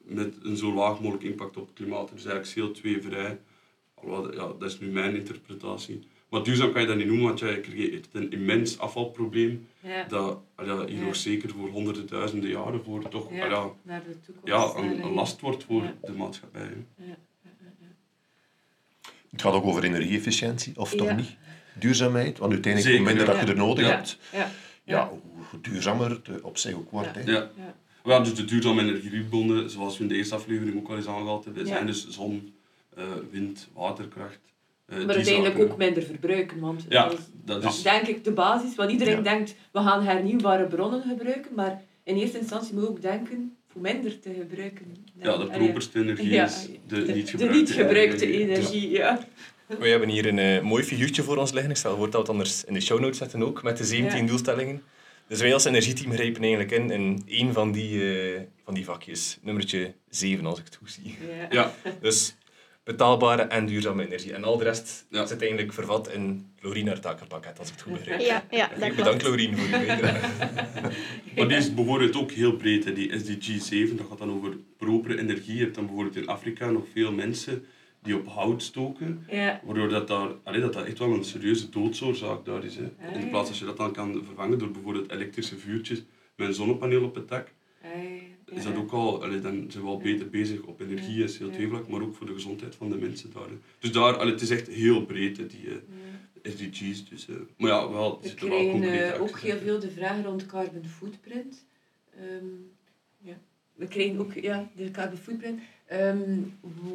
met 0.05 0.35
een 0.43 0.57
zo 0.57 0.75
laag 0.75 1.01
mogelijk 1.01 1.25
impact 1.25 1.57
op 1.57 1.67
het 1.67 1.75
klimaat. 1.75 2.11
Dus 2.15 2.25
eigenlijk 2.25 2.77
CO2-vrij. 2.77 3.39
Ja, 4.07 4.47
dat 4.59 4.63
is 4.71 4.79
nu 4.81 4.87
mijn 4.87 5.17
interpretatie. 5.17 6.09
Maar 6.29 6.43
duurzaam 6.43 6.73
kan 6.73 6.81
je 6.81 6.87
dat 6.87 6.97
niet 6.97 7.07
noemen, 7.07 7.25
want 7.25 7.39
je 7.39 7.61
creëert 7.61 8.09
een 8.13 8.33
immens 8.33 8.79
afvalprobleem. 8.79 9.69
Ja, 9.81 10.05
Dat 10.09 10.39
allee, 10.55 10.87
hier 10.91 10.99
Ja. 10.99 11.05
nog 11.05 11.17
zeker 11.17 11.51
voor 11.51 11.69
honderden 11.69 12.07
duizenden 12.07 12.51
jaren 12.51 12.85
voor 12.85 13.09
toch 13.09 13.33
Ja. 13.33 13.71
naar 13.83 14.03
de 14.05 14.21
toekomst. 14.21 14.49
ja, 14.49 14.83
een, 14.83 15.13
last 15.13 15.41
wordt 15.41 15.65
voor 15.65 15.83
Ja. 15.83 15.95
de 16.03 16.13
maatschappij. 16.13 16.71
Het 19.31 19.43
gaat 19.43 19.53
ook 19.53 19.65
over 19.65 19.85
energie-efficiëntie, 19.85 20.73
of 20.77 20.95
toch 20.95 21.07
Ja. 21.09 21.15
niet? 21.15 21.37
Duurzaamheid, 21.79 22.39
want 22.39 22.53
uiteindelijk 22.53 22.97
hoe 22.97 23.05
minder 23.07 23.27
ja. 23.27 23.33
dat 23.33 23.41
je 23.41 23.47
er 23.53 23.57
nodig 23.59 23.87
Ja. 23.87 23.91
hebt, 23.95 24.19
Ja, 24.33 24.51
ja, 24.85 25.11
hoe 25.51 25.61
duurzamer 25.61 26.11
het 26.11 26.29
eh, 26.29 26.35
op 26.43 26.59
zich 26.59 26.75
ook 26.75 26.91
wordt. 26.91 27.09
Ja. 27.15 27.21
Hè. 27.21 27.31
Ja. 27.31 27.51
ja. 27.57 27.75
Ja, 28.05 28.21
dus 28.21 28.35
de 28.35 28.45
duurzame 28.45 28.83
energiebronnen, 28.83 29.71
zoals 29.71 29.97
we 29.97 30.03
in 30.03 30.09
de 30.09 30.15
eerste 30.15 30.35
aflevering 30.35 30.77
ook 30.77 30.89
al 30.89 30.97
eens 30.97 31.07
aangehaald 31.07 31.45
hebben, 31.45 31.63
Ja. 31.67 31.69
zijn 31.69 31.87
dus 31.87 32.09
zon, 32.09 32.54
wind, 33.31 33.69
waterkracht. 33.75 34.39
eh, 34.87 34.97
die 34.97 35.07
Maar 35.07 35.15
uiteindelijk 35.15 35.59
ook 35.59 35.77
minder 35.77 36.03
verbruiken, 36.03 36.61
want 36.61 36.87
Ja, 36.89 37.05
dat 37.09 37.19
is 37.19 37.25
dat 37.45 37.65
is... 37.65 37.83
denk 37.83 38.07
ik 38.07 38.25
de 38.25 38.33
basis. 38.33 38.75
Want 38.75 38.91
iedereen 38.91 39.17
Ja. 39.17 39.21
denkt, 39.23 39.55
we 39.73 39.79
gaan 39.81 40.03
hernieuwbare 40.05 40.67
bronnen 40.67 41.03
gebruiken, 41.03 41.55
maar 41.55 41.83
in 42.05 42.17
eerste 42.17 42.39
instantie 42.39 42.75
moet 42.75 42.83
je 42.83 42.89
ook 42.89 43.03
denken 43.03 43.57
voor 43.69 43.81
minder 43.81 44.21
te 44.21 44.31
gebruiken. 44.41 44.97
Ja, 45.21 45.37
de 45.37 45.47
properste 45.47 45.99
energie 46.01 46.29
Ja, 46.31 46.45
is 46.45 46.69
de, 46.87 47.03
de, 47.05 47.13
niet 47.13 47.27
de 47.27 47.31
gebruikte 47.31 47.57
niet 47.59 47.71
gebruikte 47.73 48.27
energie. 48.33 48.53
energie, 48.53 48.91
ja. 48.91 49.19
We 49.79 49.89
hebben 49.89 50.09
hier 50.09 50.27
een 50.27 50.39
eh, 50.39 50.61
mooi 50.63 50.83
figuurtje 50.85 51.23
voor 51.23 51.37
ons 51.37 51.53
liggen. 51.53 51.71
Ik 51.71 51.77
stel 51.77 51.97
voor 51.97 52.05
dat 52.05 52.13
we 52.15 52.19
het 52.19 52.29
anders 52.29 52.65
in 52.65 52.75
de 52.75 52.81
show 52.81 53.01
notes 53.01 53.19
zetten 53.19 53.43
ook, 53.43 53.63
met 53.63 53.77
de 53.77 53.85
17 53.85 54.21
Ja. 54.21 54.27
doelstellingen. 54.27 54.83
Dus 55.29 55.41
wij 55.41 55.53
als 55.55 55.65
energieteam 55.65 56.13
grijpen 56.13 56.41
eigenlijk 56.43 56.71
in 56.71 56.91
in 56.91 57.23
één 57.27 57.53
van 57.53 57.73
die, 57.73 58.17
eh, 58.35 58.41
van 58.65 58.75
die 58.75 58.85
vakjes. 58.85 59.39
Nummertje 59.43 59.95
7, 60.09 60.47
als 60.47 60.59
ik 60.59 60.65
het 60.65 60.77
goed 60.77 60.91
zie. 60.91 61.17
Ja. 61.51 61.73
Ja, 61.85 61.93
Dus 62.01 62.35
betaalbare 62.85 63.43
en 63.43 63.67
duurzame 63.67 64.07
energie. 64.07 64.33
En 64.33 64.45
al 64.45 64.57
de 64.59 64.65
rest 64.65 65.07
Ja. 65.11 65.27
zit 65.27 65.41
eigenlijk 65.41 65.73
vervat 65.73 66.13
in 66.13 66.47
Lorien 66.61 66.87
haar 66.87 67.01
takenpakket, 67.01 67.59
als 67.59 67.69
ik 67.69 67.75
het 67.75 67.83
goed 67.83 67.93
begrijp. 67.93 68.21
Ja, 68.21 68.45
ja 68.51 68.71
Bedankt 68.75 68.97
klopt. 68.97 69.23
Lorien 69.23 69.57
voor 69.57 69.65
uw 69.79 69.87
bijdrage. 69.87 70.29
maar 71.37 71.49
die 71.49 71.57
is 71.57 71.75
bijvoorbeeld 71.75 72.17
ook 72.17 72.31
heel 72.31 72.57
breed. 72.57 72.85
Hè. 72.85 72.93
Die 72.93 73.19
SDG 73.19 73.63
7, 73.63 73.97
dat 73.97 74.07
gaat 74.09 74.19
dan 74.19 74.31
over 74.33 74.57
propere 74.77 75.19
energie. 75.19 75.55
Je 75.57 75.63
hebt 75.63 75.75
dan 75.75 75.87
bijvoorbeeld 75.87 76.17
in 76.17 76.27
Afrika 76.27 76.71
nog 76.71 76.85
veel 76.93 77.13
mensen 77.13 77.65
die 78.03 78.17
op 78.17 78.27
hout 78.29 78.63
stoken. 78.63 79.27
Ja. 79.31 79.61
Waardoor 79.65 79.89
dat, 79.89 80.09
daar, 80.09 80.29
allee, 80.45 80.61
dat, 80.61 80.73
dat 80.73 80.87
echt 80.87 80.99
wel 80.99 81.13
een 81.15 81.25
serieuze 81.25 81.69
doodsoorzaak 81.69 82.45
daar 82.45 82.65
is. 82.65 82.77
Hè. 82.77 83.19
In 83.19 83.29
plaats 83.31 83.49
als 83.49 83.59
je 83.59 83.65
dat 83.65 83.77
dan 83.77 83.93
kan 83.93 84.23
vervangen 84.27 84.59
door 84.59 84.71
bijvoorbeeld 84.71 85.11
elektrische 85.11 85.57
vuurtjes 85.59 86.03
met 86.37 86.49
een 86.49 86.55
zonnepaneel 86.55 87.05
op 87.05 87.15
het 87.15 87.29
dak, 87.29 87.49
Ja. 87.83 87.89
Is 88.57 88.65
dat 88.65 88.77
ook 88.77 88.91
al, 88.93 89.23
allee, 89.23 89.41
dan 89.41 89.65
zijn 89.69 89.85
we 89.85 89.89
al 89.91 89.99
beter 89.99 90.31
bezig 90.31 90.61
op 90.63 90.81
energie 90.81 91.25
en 91.25 91.31
Ja. 91.31 91.39
CO2-vlak, 91.39 91.89
maar 91.89 92.03
ook 92.03 92.15
voor 92.15 92.27
de 92.27 92.33
gezondheid 92.35 92.75
van 92.75 92.91
de 92.91 92.97
mensen 92.97 93.33
daar. 93.33 93.49
hè. 93.49 93.57
Dus 93.79 93.93
daar, 93.93 94.17
allee, 94.17 94.33
het 94.33 94.43
is 94.43 94.51
echt 94.51 94.69
heel 94.69 95.05
breed, 95.05 95.37
hè, 95.37 95.47
die, 95.47 95.69
eh, 95.69 96.53
SDG's. 96.53 97.09
Dus, 97.09 97.29
eh, 97.29 97.35
maar 97.57 97.71
ja, 97.71 97.91
wel, 97.91 98.13
er 98.17 98.23
We 98.23 98.29
zitten 98.29 98.49
wel 98.49 98.59
krijgen 98.59 98.81
concrete 98.81 99.05
eh, 99.15 99.21
ook 99.23 99.39
heel 99.39 99.59
veel 99.59 99.79
de 99.79 99.91
vraag 99.91 100.25
rond 100.25 100.47
carbon 100.47 100.85
footprint. 100.85 101.65
Ehm, 102.17 102.45
ja. 103.21 103.39
We 103.75 103.87
krijgen 103.87 104.19
ook 104.19 104.33
ja, 104.33 104.71
de 104.77 104.91
carbon 104.91 105.19
footprint. 105.19 105.61
Ehm, 105.87 106.39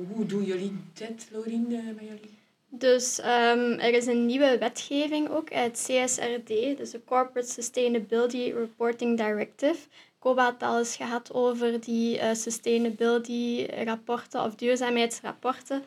hoe, 0.07 0.25
doen 0.25 0.43
jullie 0.43 0.71
dit, 0.93 1.27
Laurien, 1.31 1.67
met 1.67 2.05
jullie? 2.07 2.37
Dus 2.71 3.19
ehm, 3.19 3.71
er 3.79 3.93
is 3.93 4.05
een 4.05 4.25
nieuwe 4.25 4.57
wetgeving 4.57 5.29
ook 5.29 5.51
uit 5.51 5.73
CSRD, 5.87 6.77
dus 6.77 6.91
de 6.91 7.01
Corporate 7.05 7.51
Sustainability 7.51 8.51
Reporting 8.55 9.17
Directive. 9.17 9.77
Koba 10.19 10.43
had 10.43 10.63
al 10.63 10.77
eens 10.77 10.95
gehad 10.95 11.33
over 11.33 11.79
die 11.79 12.19
eh, 12.19 12.33
sustainability 12.33 13.65
rapporten 13.83 14.43
of 14.43 14.55
duurzaamheidsrapporten. 14.55 15.83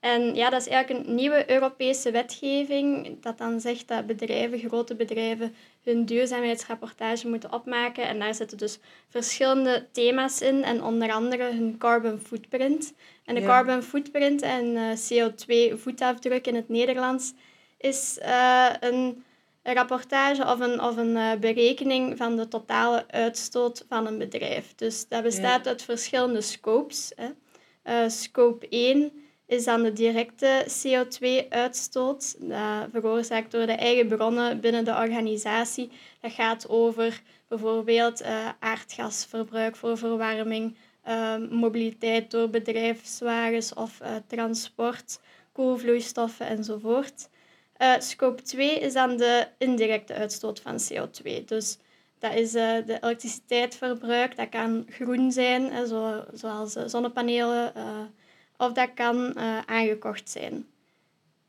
En 0.00 0.34
ja, 0.34 0.50
dat 0.50 0.60
is 0.60 0.68
eigenlijk 0.68 1.06
een 1.06 1.14
nieuwe 1.14 1.50
Europese 1.50 2.10
wetgeving 2.10 3.16
dat 3.20 3.38
dan 3.38 3.60
zegt 3.60 3.88
dat 3.88 4.06
bedrijven, 4.06 4.58
grote 4.58 4.94
bedrijven, 4.94 5.54
hun 5.82 6.04
duurzaamheidsrapportage 6.04 7.28
moeten 7.28 7.52
opmaken. 7.52 8.06
En 8.06 8.18
daar 8.18 8.34
zitten 8.34 8.58
dus 8.58 8.78
verschillende 9.08 9.86
thema's 9.92 10.40
in 10.40 10.64
en 10.64 10.82
onder 10.82 11.12
andere 11.12 11.42
hun 11.52 11.78
carbon 11.78 12.18
footprint. 12.18 12.94
En 13.24 13.34
de 13.34 13.40
Ja. 13.40 13.46
carbon 13.46 13.82
footprint 13.82 14.42
en 14.42 14.76
eh, 14.76 14.96
CO2-voetafdruk 14.96 16.46
in 16.46 16.54
het 16.54 16.68
Nederlands 16.68 17.32
is 17.78 18.18
eh, 18.18 18.70
een 18.80 19.24
rapportage 19.72 20.44
of 20.44 20.60
een, 20.60 20.80
of 20.80 20.96
een 20.96 21.16
eh, 21.16 21.38
berekening 21.40 22.16
van 22.16 22.36
de 22.36 22.48
totale 22.48 23.04
uitstoot 23.08 23.84
van 23.88 24.06
een 24.06 24.18
bedrijf. 24.18 24.74
Dus 24.74 25.08
dat 25.08 25.22
bestaat 25.22 25.66
uit 25.66 25.82
verschillende 25.82 26.40
scopes. 26.40 27.12
Hè. 27.16 27.28
Eh, 27.82 28.08
scope 28.08 28.66
1 28.68 29.12
is 29.46 29.64
dan 29.64 29.82
de 29.82 29.92
directe 29.92 30.66
CO2-uitstoot, 30.68 32.36
dat 32.38 32.88
veroorzaakt 32.92 33.50
door 33.50 33.66
de 33.66 33.72
eigen 33.72 34.08
bronnen 34.08 34.60
binnen 34.60 34.84
de 34.84 34.94
organisatie. 34.94 35.90
Dat 36.20 36.32
gaat 36.32 36.68
over 36.68 37.22
bijvoorbeeld 37.48 38.20
eh, 38.20 38.48
aardgasverbruik 38.58 39.76
voor 39.76 39.98
verwarming, 39.98 40.76
mobiliteit 41.50 42.30
door 42.30 42.50
bedrijfswagens 42.50 43.74
of 43.74 44.00
transport, 44.26 45.20
koelvloeistoffen 45.52 46.46
enzovoort. 46.46 47.28
Eh, 47.76 47.92
scope 47.98 48.42
2 48.42 48.78
is 48.78 48.92
dan 48.92 49.16
de 49.16 49.46
indirecte 49.58 50.14
uitstoot 50.14 50.60
van 50.60 50.78
CO2. 50.92 51.44
Dus 51.44 51.78
dat 52.18 52.34
is 52.34 52.54
eh, 52.54 52.76
de 52.86 52.98
elektriciteitsverbruik, 53.00 54.36
dat 54.36 54.48
kan 54.48 54.86
groen 54.90 55.32
zijn, 55.32 55.72
hè, 55.72 55.86
zo, 55.86 56.24
zoals 56.32 56.74
eh, 56.76 56.82
zonnepanelen, 56.86 57.74
eh, 57.74 57.82
of 58.56 58.72
dat 58.72 58.88
kan 58.94 59.34
eh, 59.34 59.58
aangekocht 59.66 60.30
zijn. 60.30 60.66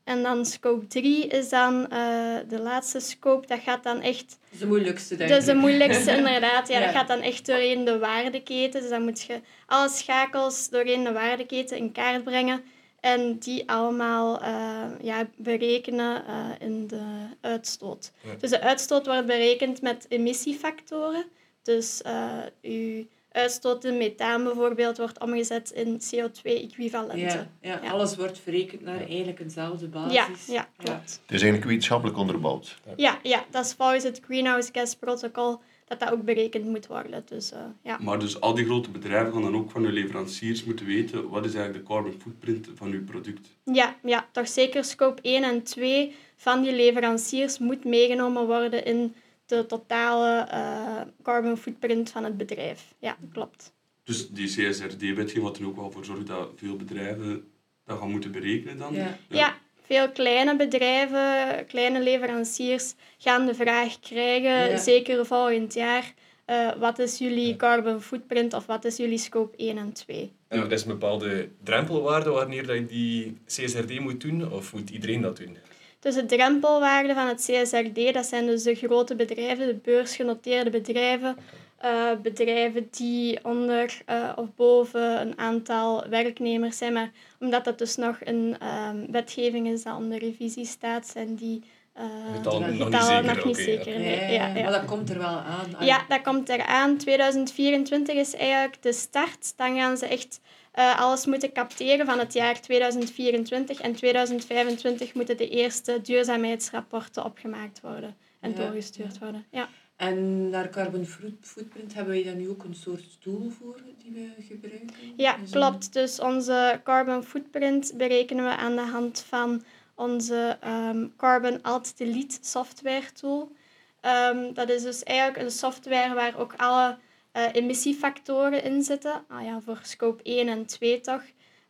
En 0.04 0.22
dan 0.22 0.46
scope 0.46 0.86
3 0.86 1.26
is 1.26 1.48
dan 1.48 1.90
eh, 1.90 2.36
de 2.48 2.60
laatste 2.60 3.00
scope, 3.00 3.46
dat 3.46 3.60
gaat 3.60 3.82
dan 3.82 4.00
echt 4.00 4.28
Dat 4.28 4.38
is 4.52 4.58
de 4.58 4.66
moeilijkste, 4.66 5.16
denk 5.16 5.30
dat 5.30 5.38
is 5.38 5.44
de 5.44 5.52
ik. 5.52 5.58
moeilijkste, 5.58 6.10
inderdaad. 6.16 6.68
Ja, 6.68 6.78
Ja. 6.78 6.84
Dat 6.84 6.94
gaat 6.94 7.08
dan 7.08 7.20
echt 7.20 7.46
doorheen 7.46 7.84
de 7.84 7.98
waardeketen. 7.98 8.80
Dus 8.80 8.90
dan 8.90 9.02
moet 9.02 9.22
je 9.22 9.40
alle 9.66 9.88
schakels 9.88 10.68
doorheen 10.68 11.04
de 11.04 11.12
waardeketen 11.12 11.76
in 11.76 11.92
kaart 11.92 12.24
brengen. 12.24 12.64
En 13.06 13.38
die 13.38 13.70
allemaal 13.70 14.40
eh, 14.40 14.84
ja, 15.00 15.28
berekenen 15.36 16.26
eh, 16.26 16.50
in 16.58 16.86
de 16.86 17.02
uitstoot. 17.40 18.12
Ja. 18.20 18.30
Dus 18.38 18.50
de 18.50 18.60
uitstoot 18.60 19.06
wordt 19.06 19.26
berekend 19.26 19.82
met 19.82 20.06
emissiefactoren. 20.08 21.24
Dus 21.62 22.02
eh 22.02 22.38
uw 22.62 23.06
uitstoot 23.32 23.84
in 23.84 23.96
methaan 23.96 24.44
bijvoorbeeld 24.44 24.96
wordt 24.98 25.20
omgezet 25.20 25.70
in 25.70 26.00
CO2-equivalenten. 26.00 27.18
Ja, 27.18 27.48
ja, 27.60 27.80
Ja. 27.82 27.90
alles 27.90 28.16
wordt 28.16 28.38
verrekend 28.38 28.80
naar 28.82 29.00
eigenlijk 29.06 29.40
eenzelfde 29.40 29.88
basis. 29.88 30.14
Ja, 30.14 30.28
ja, 30.54 30.68
klopt. 30.76 31.10
Het 31.10 31.34
is 31.34 31.42
eigenlijk 31.42 31.64
wetenschappelijk 31.64 32.18
onderbouwd. 32.18 32.78
Ja, 32.96 33.18
ja, 33.22 33.44
dat 33.50 33.64
is 33.64 33.72
volgens 33.72 34.04
het 34.04 34.20
Greenhouse 34.24 34.68
Gas 34.72 34.94
Protocol 34.94 35.60
dat 35.86 36.00
dat 36.00 36.10
ook 36.10 36.22
berekend 36.22 36.64
moet 36.64 36.86
worden. 36.86 37.22
Dus 37.26 37.52
eh, 37.52 37.60
ja. 37.82 37.98
Maar 38.00 38.18
dus 38.18 38.40
al 38.40 38.54
die 38.54 38.64
grote 38.64 38.90
bedrijven 38.90 39.32
gaan 39.32 39.42
dan 39.42 39.56
ook 39.56 39.70
van 39.70 39.82
hun 39.84 39.92
leveranciers 39.92 40.64
moeten 40.64 40.86
weten 40.86 41.28
wat 41.28 41.44
is 41.44 41.54
eigenlijk 41.54 41.86
de 41.86 41.92
carbon 41.92 42.20
footprint 42.20 42.68
van 42.74 42.90
uw 42.90 43.04
product. 43.04 43.48
Ja, 43.64 43.96
ja, 44.02 44.28
toch 44.32 44.48
zeker 44.48 44.84
scope 44.84 45.22
1 45.22 45.42
en 45.42 45.62
2 45.62 46.14
van 46.36 46.62
die 46.62 46.72
leveranciers 46.72 47.58
moet 47.58 47.84
meegenomen 47.84 48.46
worden 48.46 48.84
in 48.84 49.14
de 49.46 49.66
totale 49.66 50.46
eh, 50.50 51.00
carbon 51.22 51.56
footprint 51.56 52.10
van 52.10 52.24
het 52.24 52.36
bedrijf. 52.36 52.94
Ja, 52.98 53.16
klopt. 53.32 53.72
Dus 54.02 54.28
die 54.28 54.46
CSRD-wetgeving 54.46 55.44
wat 55.44 55.58
er 55.58 55.66
ook 55.66 55.76
wel 55.76 55.90
voor 55.90 56.04
zorgt 56.04 56.26
dat 56.26 56.50
veel 56.56 56.76
bedrijven 56.76 57.50
dat 57.84 57.98
gaan 57.98 58.10
moeten 58.10 58.32
berekenen 58.32 58.78
dan. 58.78 58.94
Ja. 58.94 59.18
Ja, 59.28 59.56
veel 59.86 60.10
kleine 60.10 60.56
bedrijven, 60.56 61.66
kleine 61.66 62.00
leveranciers 62.02 62.94
gaan 63.18 63.46
de 63.46 63.54
vraag 63.54 64.00
krijgen, 64.00 64.70
Ja. 64.70 64.76
zeker 64.76 65.26
volgend 65.26 65.74
jaar, 65.74 66.12
eh, 66.44 66.68
wat 66.78 66.98
is 66.98 67.18
jullie 67.18 67.56
carbon 67.56 68.00
footprint 68.00 68.54
of 68.54 68.66
wat 68.66 68.84
is 68.84 68.96
jullie 68.96 69.18
scope 69.18 69.54
1 69.56 69.78
en 69.78 69.92
2? 69.92 70.32
En 70.48 70.60
er 70.60 70.72
is 70.72 70.82
een 70.82 70.88
bepaalde 70.88 71.48
drempelwaarde 71.64 72.30
wanneer 72.30 72.66
dat 72.66 72.76
je 72.76 72.86
die 72.86 73.36
CSRD 73.46 74.00
moet 74.00 74.20
doen, 74.20 74.52
of 74.52 74.72
moet 74.74 74.90
iedereen 74.90 75.20
dat 75.20 75.36
doen? 75.36 75.56
Dus 76.00 76.14
de 76.14 76.26
drempelwaarde 76.26 77.14
van 77.14 77.26
het 77.28 77.40
CSRD, 77.50 78.14
dat 78.14 78.26
zijn 78.26 78.46
dus 78.46 78.62
de 78.62 78.74
grote 78.74 79.14
bedrijven, 79.14 79.66
de 79.66 79.74
beursgenoteerde 79.74 80.70
bedrijven, 80.70 81.36
eh, 81.76 82.10
bedrijven 82.22 82.88
die 82.90 83.44
onder 83.44 83.98
eh, 84.06 84.32
of 84.36 84.54
boven 84.54 85.20
een 85.20 85.38
aantal 85.38 86.08
werknemers 86.08 86.78
zijn. 86.78 86.92
Maar 86.92 87.10
omdat 87.40 87.64
dat 87.64 87.78
dus 87.78 87.96
nog 87.96 88.16
een 88.24 88.56
ehm, 88.58 89.10
wetgeving 89.10 89.66
is 89.68 89.82
dat 89.82 89.96
onder 89.96 90.18
revisie 90.18 90.64
staat, 90.66 91.06
zijn 91.06 91.34
die 91.34 91.62
eh, 91.92 92.04
Getallen 92.34 92.76
nog 92.76 92.88
niet 92.90 93.02
zeker, 93.02 93.24
nog 93.24 93.44
niet 93.44 93.54
oké, 93.54 93.62
zeker. 93.62 93.92
Ja, 93.92 93.98
nee. 93.98 94.32
ja, 94.32 94.46
Ja, 94.46 94.62
Maar 94.62 94.72
dat 94.72 94.84
komt 94.84 95.10
er 95.10 95.18
wel 95.18 95.26
aan. 95.26 95.86
Ja, 95.86 96.04
dat 96.08 96.22
komt 96.22 96.48
eraan. 96.48 96.96
2024 96.96 98.14
is 98.14 98.34
eigenlijk 98.34 98.82
de 98.82 98.92
start. 98.92 99.52
Dan 99.56 99.76
gaan 99.76 99.96
ze 99.96 100.06
echt 100.06 100.40
eh, 100.72 101.00
alles 101.00 101.26
moeten 101.26 101.52
capteren 101.52 102.06
van 102.06 102.18
het 102.18 102.32
jaar 102.32 102.60
2024. 102.60 103.80
En 103.80 103.94
2025 103.94 105.14
moeten 105.14 105.36
de 105.36 105.48
eerste 105.48 106.00
duurzaamheidsrapporten 106.02 107.24
opgemaakt 107.24 107.80
worden 107.80 108.16
en 108.40 108.50
Ja. 108.50 108.56
doorgestuurd 108.56 109.18
worden. 109.18 109.44
Ja. 109.50 109.68
En 109.96 110.48
naar 110.50 110.70
carbon 110.70 111.04
foot- 111.06 111.32
footprint 111.40 111.94
hebben 111.94 112.14
wij 112.14 112.24
daar 112.24 112.34
nu 112.34 112.48
ook 112.48 112.64
een 112.64 112.74
soort 112.74 113.22
tool 113.22 113.50
voor 113.58 113.80
die 114.02 114.12
we 114.12 114.42
gebruiken? 114.42 114.90
ja, 115.16 115.36
klopt. 115.50 115.92
Dus 115.92 116.20
onze 116.20 116.80
carbon 116.84 117.22
footprint 117.24 117.92
berekenen 117.96 118.44
we 118.44 118.56
aan 118.56 118.76
de 118.76 118.82
hand 118.86 119.24
van 119.28 119.62
onze 119.94 120.56
ehm, 120.60 121.06
Carbon 121.16 121.62
Alt 121.62 121.98
Delete 121.98 122.38
software 122.40 123.12
tool. 123.12 123.52
Ehm, 124.00 124.52
dat 124.54 124.68
is 124.70 124.82
dus 124.82 125.02
eigenlijk 125.02 125.38
een 125.38 125.50
software 125.50 126.14
waar 126.14 126.38
ook 126.38 126.54
alle 126.56 126.96
eh, 127.32 127.44
emissiefactoren 127.52 128.62
in 128.62 128.82
zitten. 128.82 129.24
Ah 129.28 129.44
ja, 129.44 129.60
voor 129.60 129.80
scope 129.82 130.22
1 130.22 130.48
en 130.48 130.66
2 130.66 131.00
toch. 131.00 131.22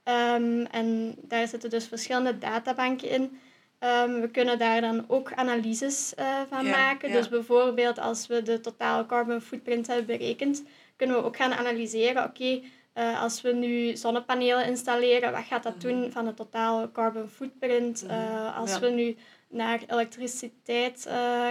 Ehm, 0.02 0.64
en 0.71 1.14
daar 1.23 1.49
zitten 1.49 1.71
dus 1.71 1.87
verschillende 1.87 2.38
databanken 2.38 3.11
in. 3.11 3.38
Ehm, 3.78 4.21
we 4.21 4.28
kunnen 4.28 4.59
daar 4.59 4.80
dan 4.80 5.04
ook 5.09 5.33
analyses 5.33 6.14
eh, 6.14 6.40
van 6.50 6.64
Ja, 6.64 6.71
maken. 6.71 7.09
ja. 7.09 7.14
Dus 7.16 7.28
bijvoorbeeld 7.28 7.99
als 7.99 8.26
we 8.26 8.42
de 8.42 8.61
totale 8.61 9.06
carbon 9.06 9.40
footprint 9.40 9.87
hebben 9.87 10.06
berekend, 10.06 10.62
kunnen 10.97 11.16
we 11.16 11.25
ook 11.25 11.37
gaan 11.37 11.52
analyseren, 11.54 12.25
oké, 12.25 12.61
eh, 12.92 13.23
als 13.23 13.40
we 13.40 13.52
nu 13.54 13.97
zonnepanelen 13.97 14.66
installeren, 14.66 15.33
wat 15.33 15.45
gaat 15.45 15.62
dat 15.62 15.80
doen 15.80 16.11
van 16.12 16.25
de 16.25 16.35
totale 16.35 16.92
carbon 16.92 17.28
footprint? 17.28 18.06
Eh, 18.06 18.59
als 18.59 18.73
Ja. 18.73 18.80
we 18.80 18.88
nu 18.90 19.16
naar 19.49 19.80
elektriciteit 19.87 21.06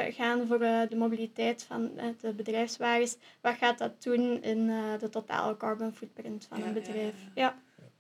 gaan 0.10 0.48
voor 0.48 0.60
de 0.60 0.96
mobiliteit 0.96 1.64
van 1.64 1.92
de 2.22 2.34
bedrijfswagens, 2.34 3.18
wat 3.42 3.56
gaat 3.60 3.78
dat 3.78 4.04
doen 4.04 4.42
in 4.44 4.68
de 5.00 5.10
totale 5.10 5.58
carbon 5.58 5.94
footprint 5.94 6.46
van 6.50 6.64
een 6.64 6.74
bedrijf? 6.74 7.14
ja. 7.36 7.56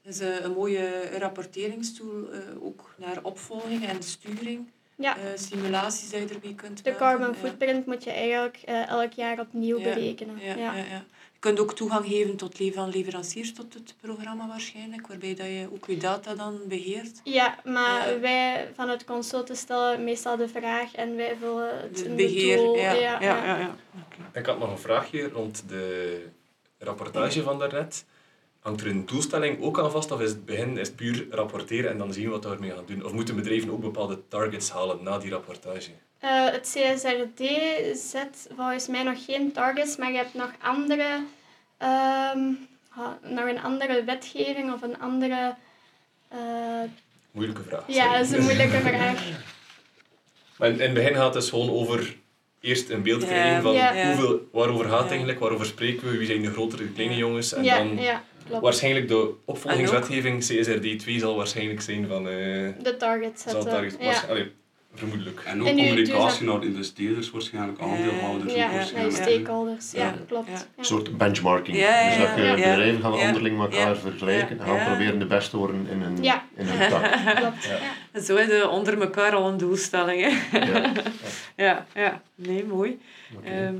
Is 0.05 0.19
eh, 0.19 0.39
een 0.43 0.51
mooie 0.53 1.09
rapporteringstool, 1.19 2.29
eh, 2.31 2.39
ook 2.65 2.93
naar 2.97 3.19
opvolging 3.21 3.85
en 3.87 4.03
sturing. 4.03 4.71
Ja. 4.97 5.17
Eh, 5.17 5.23
simulaties 5.35 6.09
die 6.09 6.19
je 6.19 6.27
ermee 6.33 6.55
kunt 6.55 6.83
De 6.83 6.91
maken. 6.91 7.07
carbon 7.07 7.27
Ja. 7.27 7.33
footprint 7.39 7.85
moet 7.85 8.03
je 8.03 8.11
eigenlijk 8.11 8.61
eh, 8.65 8.87
elk 8.87 9.11
jaar 9.11 9.39
opnieuw 9.39 9.77
Ja, 9.77 9.83
berekenen. 9.83 10.37
Ja, 10.39 10.55
Ja. 10.55 10.55
ja. 10.55 10.73
Ja, 10.75 11.03
Je 11.33 11.39
kunt 11.51 11.59
ook 11.59 11.73
toegang 11.75 12.05
geven 12.05 12.35
tot 12.35 12.57
van 12.73 12.89
leveranciers 12.89 13.53
tot 13.53 13.73
het 13.73 13.95
programma 14.01 14.47
waarschijnlijk, 14.47 15.07
waarbij 15.07 15.35
dat 15.35 15.45
je 15.45 15.67
ook 15.73 15.85
je 15.87 15.97
data 15.97 16.35
dan 16.35 16.59
beheert. 16.67 17.21
Ja, 17.23 17.55
maar 17.63 18.11
Ja. 18.13 18.19
wij 18.19 18.71
van 18.75 18.89
het 18.89 19.03
consulten 19.05 19.55
stellen 19.55 20.03
meestal 20.03 20.37
de 20.37 20.47
vraag 20.47 20.95
en 20.95 21.15
wij 21.15 21.35
vullen 21.39 21.79
het 21.79 22.15
beheer. 22.15 22.57
de 22.57 22.63
tool. 22.63 22.75
ja, 22.77 22.91
ja, 22.91 23.21
ja, 23.21 23.45
ja. 23.45 23.57
ja. 23.59 23.75
Ik 24.33 24.45
had 24.45 24.59
nog 24.59 24.71
een 24.71 24.77
vraagje 24.77 25.29
rond 25.29 25.63
de 25.69 26.25
rapportage 26.77 27.41
van 27.43 27.59
daarnet. 27.59 28.05
Hangt 28.65 28.81
er 28.81 28.87
een 28.87 29.05
doelstelling 29.05 29.61
ook 29.61 29.79
aan 29.79 29.91
vast, 29.91 30.11
of 30.11 30.21
is 30.21 30.29
het 30.29 30.45
begin 30.45 30.77
is 30.77 30.87
het 30.87 30.95
puur 30.95 31.25
rapporteren 31.29 31.91
en 31.91 31.97
dan 31.97 32.13
zien 32.13 32.23
we 32.23 32.29
wat 32.29 32.43
we 32.43 32.49
ermee 32.49 32.71
gaan 32.71 32.83
doen? 32.85 33.05
Of 33.05 33.11
moeten 33.11 33.35
bedrijven 33.35 33.69
ook 33.71 33.81
bepaalde 33.81 34.27
targets 34.27 34.69
halen 34.69 35.03
na 35.03 35.17
die 35.17 35.31
rapportage? 35.31 35.89
Eh, 36.19 36.45
het 36.45 36.61
CSRD 36.73 37.47
zet 37.97 38.47
volgens 38.55 38.87
mij 38.87 39.03
nog 39.03 39.25
geen 39.25 39.51
targets, 39.51 39.97
maar 39.97 40.11
je 40.11 40.17
hebt 40.17 40.33
nog 40.33 40.51
andere, 40.61 41.23
ehm, 41.77 42.39
nog 43.21 43.45
een 43.45 43.61
andere 43.61 44.03
wetgeving 44.03 44.73
of 44.73 44.81
een 44.81 44.99
andere. 44.99 45.55
eh, 46.27 46.37
Moeilijke 47.31 47.63
vraag. 47.63 47.83
ja, 47.87 48.17
dat 48.17 48.25
is 48.25 48.31
een 48.31 48.43
moeilijke 48.43 48.77
vraag. 48.79 49.23
Maar 50.57 50.69
in, 50.69 50.79
het 50.79 50.93
begin 50.93 51.13
gaat 51.15 51.23
het 51.23 51.33
dus 51.33 51.49
gewoon 51.49 51.69
over 51.69 52.15
eerst 52.59 52.89
een 52.89 53.01
beeld 53.03 53.25
krijgen 53.25 53.61
van 53.61 53.75
hoeveel, 54.05 54.49
waarover 54.51 54.85
gaat 54.89 54.99
het 54.99 55.09
eigenlijk, 55.09 55.39
waarover 55.39 55.65
spreken 55.65 56.11
we, 56.11 56.17
wie 56.17 56.27
zijn 56.27 56.41
de 56.41 56.51
grotere, 56.51 56.83
de 56.83 56.91
kleine 56.91 57.15
jongens. 57.15 57.53
En 57.53 57.63
ja, 57.63 57.77
dan 57.77 57.97
ja, 57.97 58.23
klopt. 58.47 58.61
waarschijnlijk 58.63 59.07
de 59.07 59.31
opvolgingswetgeving 59.45 60.39
CSRD 60.39 60.99
2 60.99 61.19
zal 61.19 61.35
waarschijnlijk 61.35 61.81
zijn 61.81 62.07
van... 62.07 62.27
eh 62.29 62.33
De 62.83 62.95
target 62.97 63.39
zal 63.39 63.51
zetten. 63.51 63.71
target, 63.71 63.97
ja. 63.99 64.21
allee, 64.29 64.51
vermoedelijk. 64.93 65.41
En 65.45 65.61
ook 65.61 65.67
En 65.67 65.75
nu 65.75 65.83
communicatie 65.87 66.45
naar 66.45 66.63
investeerders 66.63 67.31
waarschijnlijk, 67.31 67.79
aandeelhouders 67.79 68.51
ook 68.51 68.57
Ja, 68.57 68.71
naar 68.71 69.11
stakeholders. 69.11 69.91
Ja, 69.91 70.03
Ja. 70.05 70.15
klopt. 70.27 70.47
Ja. 70.47 70.61
Een 70.77 70.85
soort 70.85 71.17
benchmarking. 71.17 71.77
Ja, 71.77 71.99
ja, 72.01 72.09
dus 72.09 72.27
dat 72.27 72.35
je 72.35 72.43
ja. 72.43 72.55
bedrijven 72.55 73.01
gaan 73.01 73.13
onderling 73.13 73.59
elkaar 73.59 73.77
Ja. 73.89 73.95
vergelijken 73.95 74.59
en 74.59 74.65
gaan 74.65 74.75
Ja. 74.75 74.85
proberen 74.85 75.19
de 75.19 75.25
beste 75.25 75.49
te 75.49 75.57
worden 75.57 75.87
in 75.91 76.01
hun, 76.01 76.23
Ja. 76.23 76.43
in 76.55 76.65
hun 76.65 76.89
tak. 76.89 77.01
Klopt. 77.41 77.63
Ja. 77.63 77.77
Ja. 78.13 78.21
Zo 78.21 78.35
hebben 78.35 78.59
we 78.59 78.67
onder 78.69 79.01
elkaar 79.01 79.35
al 79.35 79.47
een 79.49 79.57
doelstelling. 79.57 80.21
Hè? 80.21 80.57
Ja. 80.59 80.91
Ja, 81.57 81.85
ja. 81.95 82.21
Nee, 82.35 82.65
mooi. 82.65 82.99
Ehm, 83.43 83.75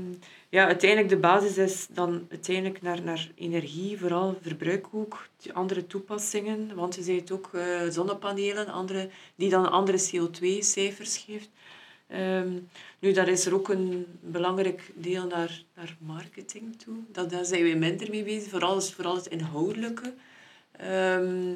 ja, 0.56 0.66
uiteindelijk 0.66 1.08
de 1.08 1.16
basis 1.16 1.58
is 1.58 1.86
dan 1.90 2.26
uiteindelijk 2.30 2.82
naar, 2.82 3.02
naar 3.02 3.30
energie, 3.34 3.98
vooral 3.98 4.38
verbruik 4.42 4.86
ook, 4.92 5.28
andere 5.52 5.86
toepassingen. 5.86 6.74
Want 6.74 6.94
je 6.94 7.02
zei 7.02 7.18
het 7.18 7.30
ook, 7.30 7.50
eh, 7.52 7.88
zonnepanelen, 7.88 8.68
andere, 8.68 9.08
die 9.34 9.50
dan 9.50 9.70
andere 9.70 9.98
CO2-cijfers 9.98 11.16
geeft. 11.16 11.48
Ehm, 12.06 12.52
nu, 12.98 13.12
daar 13.12 13.28
is 13.28 13.46
er 13.46 13.54
ook 13.54 13.68
een 13.68 14.06
belangrijk 14.20 14.92
deel 14.94 15.26
naar, 15.26 15.62
naar 15.74 15.96
marketing 15.98 16.78
toe. 16.78 16.96
Dat, 17.12 17.30
daar 17.30 17.44
zijn 17.44 17.64
we 17.64 17.74
minder 17.74 18.10
mee 18.10 18.24
bezig, 18.24 18.50
vooral, 18.50 18.80
vooral 18.80 19.16
het 19.16 19.26
inhoudelijke. 19.26 20.14
Ehm, 20.72 21.54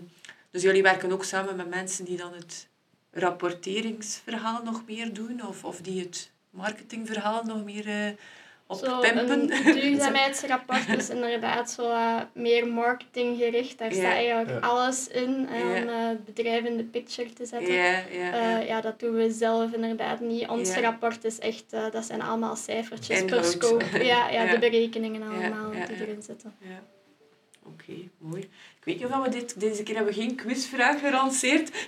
dus 0.50 0.62
jullie 0.62 0.82
werken 0.82 1.12
ook 1.12 1.24
samen 1.24 1.56
met 1.56 1.68
mensen 1.68 2.04
die 2.04 2.16
dan 2.16 2.32
het 2.32 2.68
rapporteringsverhaal 3.10 4.62
nog 4.62 4.82
meer 4.86 5.14
doen, 5.14 5.46
of, 5.46 5.64
of 5.64 5.80
die 5.80 6.00
het 6.00 6.30
marketingverhaal 6.50 7.44
nog 7.44 7.64
meer 7.64 7.88
eh 7.88 8.12
Een 8.70 9.46
duurzaamheidsrapport 9.80 10.88
is 10.88 11.10
inderdaad 11.10 11.70
zo 11.70 11.90
eh, 11.90 12.16
meer 12.32 12.66
marketinggericht. 12.68 13.78
Daar 13.78 13.92
staat 13.92 14.04
eigenlijk 14.04 14.64
alles 14.64 15.08
in 15.08 15.48
om 15.62 15.88
eh, 15.88 16.08
het 16.08 16.24
bedrijf 16.24 16.64
in 16.64 16.76
de 16.76 16.84
picture 16.84 17.32
te 17.32 17.46
zetten. 17.46 17.72
ja. 17.74 18.02
Eh, 18.04 18.66
ja, 18.66 18.80
dat 18.80 19.00
doen 19.00 19.14
we 19.14 19.30
zelf 19.30 19.72
inderdaad 19.72 20.20
niet. 20.20 20.48
Ons 20.48 20.74
rapport 20.76 21.24
is 21.24 21.38
echt, 21.38 21.64
eh, 21.70 21.90
dat 21.90 22.04
zijn 22.04 22.22
allemaal 22.22 22.56
cijfertjes 22.56 23.24
per 23.24 23.44
scope. 23.44 23.84
Ja, 24.04 24.28
ja, 24.28 24.44
Ja. 24.44 24.52
de 24.52 24.58
berekeningen 24.58 25.22
allemaal 25.22 25.72
ja, 25.72 25.86
die 25.86 25.96
ja. 25.96 26.02
erin 26.02 26.22
zitten. 26.22 26.54
Oké, 27.72 27.92
mooi. 28.18 28.40
Ik 28.42 28.84
weet 28.84 28.96
niet 29.00 29.06
of 29.06 29.22
we 29.24 29.30
dit, 29.30 29.60
deze 29.60 29.82
keer 29.82 29.94
hebben 29.94 30.14
we 30.14 30.20
geen 30.20 30.34
quizvraag 30.34 31.00
gelanceerd. 31.00 31.86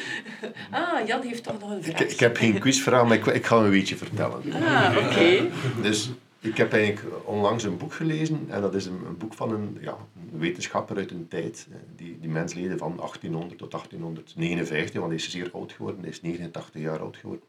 ah, 0.70 1.06
Jan 1.06 1.22
heeft 1.22 1.42
toch 1.42 1.60
nog 1.60 1.70
een 1.70 1.82
vraag. 1.82 2.00
Ik, 2.00 2.10
ik 2.10 2.20
heb 2.20 2.36
geen 2.36 2.58
quizvraag, 2.58 3.04
maar 3.06 3.16
ik, 3.16 3.26
ik 3.26 3.46
ga 3.46 3.56
een 3.56 3.70
weetje 3.70 3.96
vertellen. 3.96 4.52
Ah, 4.52 4.96
oké. 4.98 5.48
Dus 5.82 6.10
ik 6.40 6.56
heb 6.56 6.72
eigenlijk 6.72 7.26
onlangs 7.26 7.64
een 7.64 7.76
boek 7.76 7.92
gelezen 7.94 8.46
en 8.48 8.60
dat 8.60 8.74
is 8.74 8.86
een, 8.86 9.00
een 9.06 9.16
boek 9.16 9.34
van 9.34 9.52
een, 9.52 9.78
ja, 9.80 9.96
een 10.32 10.38
wetenschapper 10.38 10.96
uit 10.96 11.10
een 11.10 11.28
tijd. 11.28 11.66
eh, 11.70 11.76
Die, 11.96 12.18
die 12.20 12.30
mens 12.30 12.54
leefde 12.54 12.76
van 12.78 12.96
1800 12.96 13.58
tot 13.58 13.70
1859, 13.70 14.94
want 15.00 15.06
hij 15.06 15.16
is 15.20 15.30
zeer 15.30 15.50
oud 15.52 15.72
geworden, 15.72 16.00
hij 16.00 16.10
is 16.10 16.22
89 16.22 16.80
jaar 16.80 16.98
oud 17.00 17.16
geworden. 17.16 17.44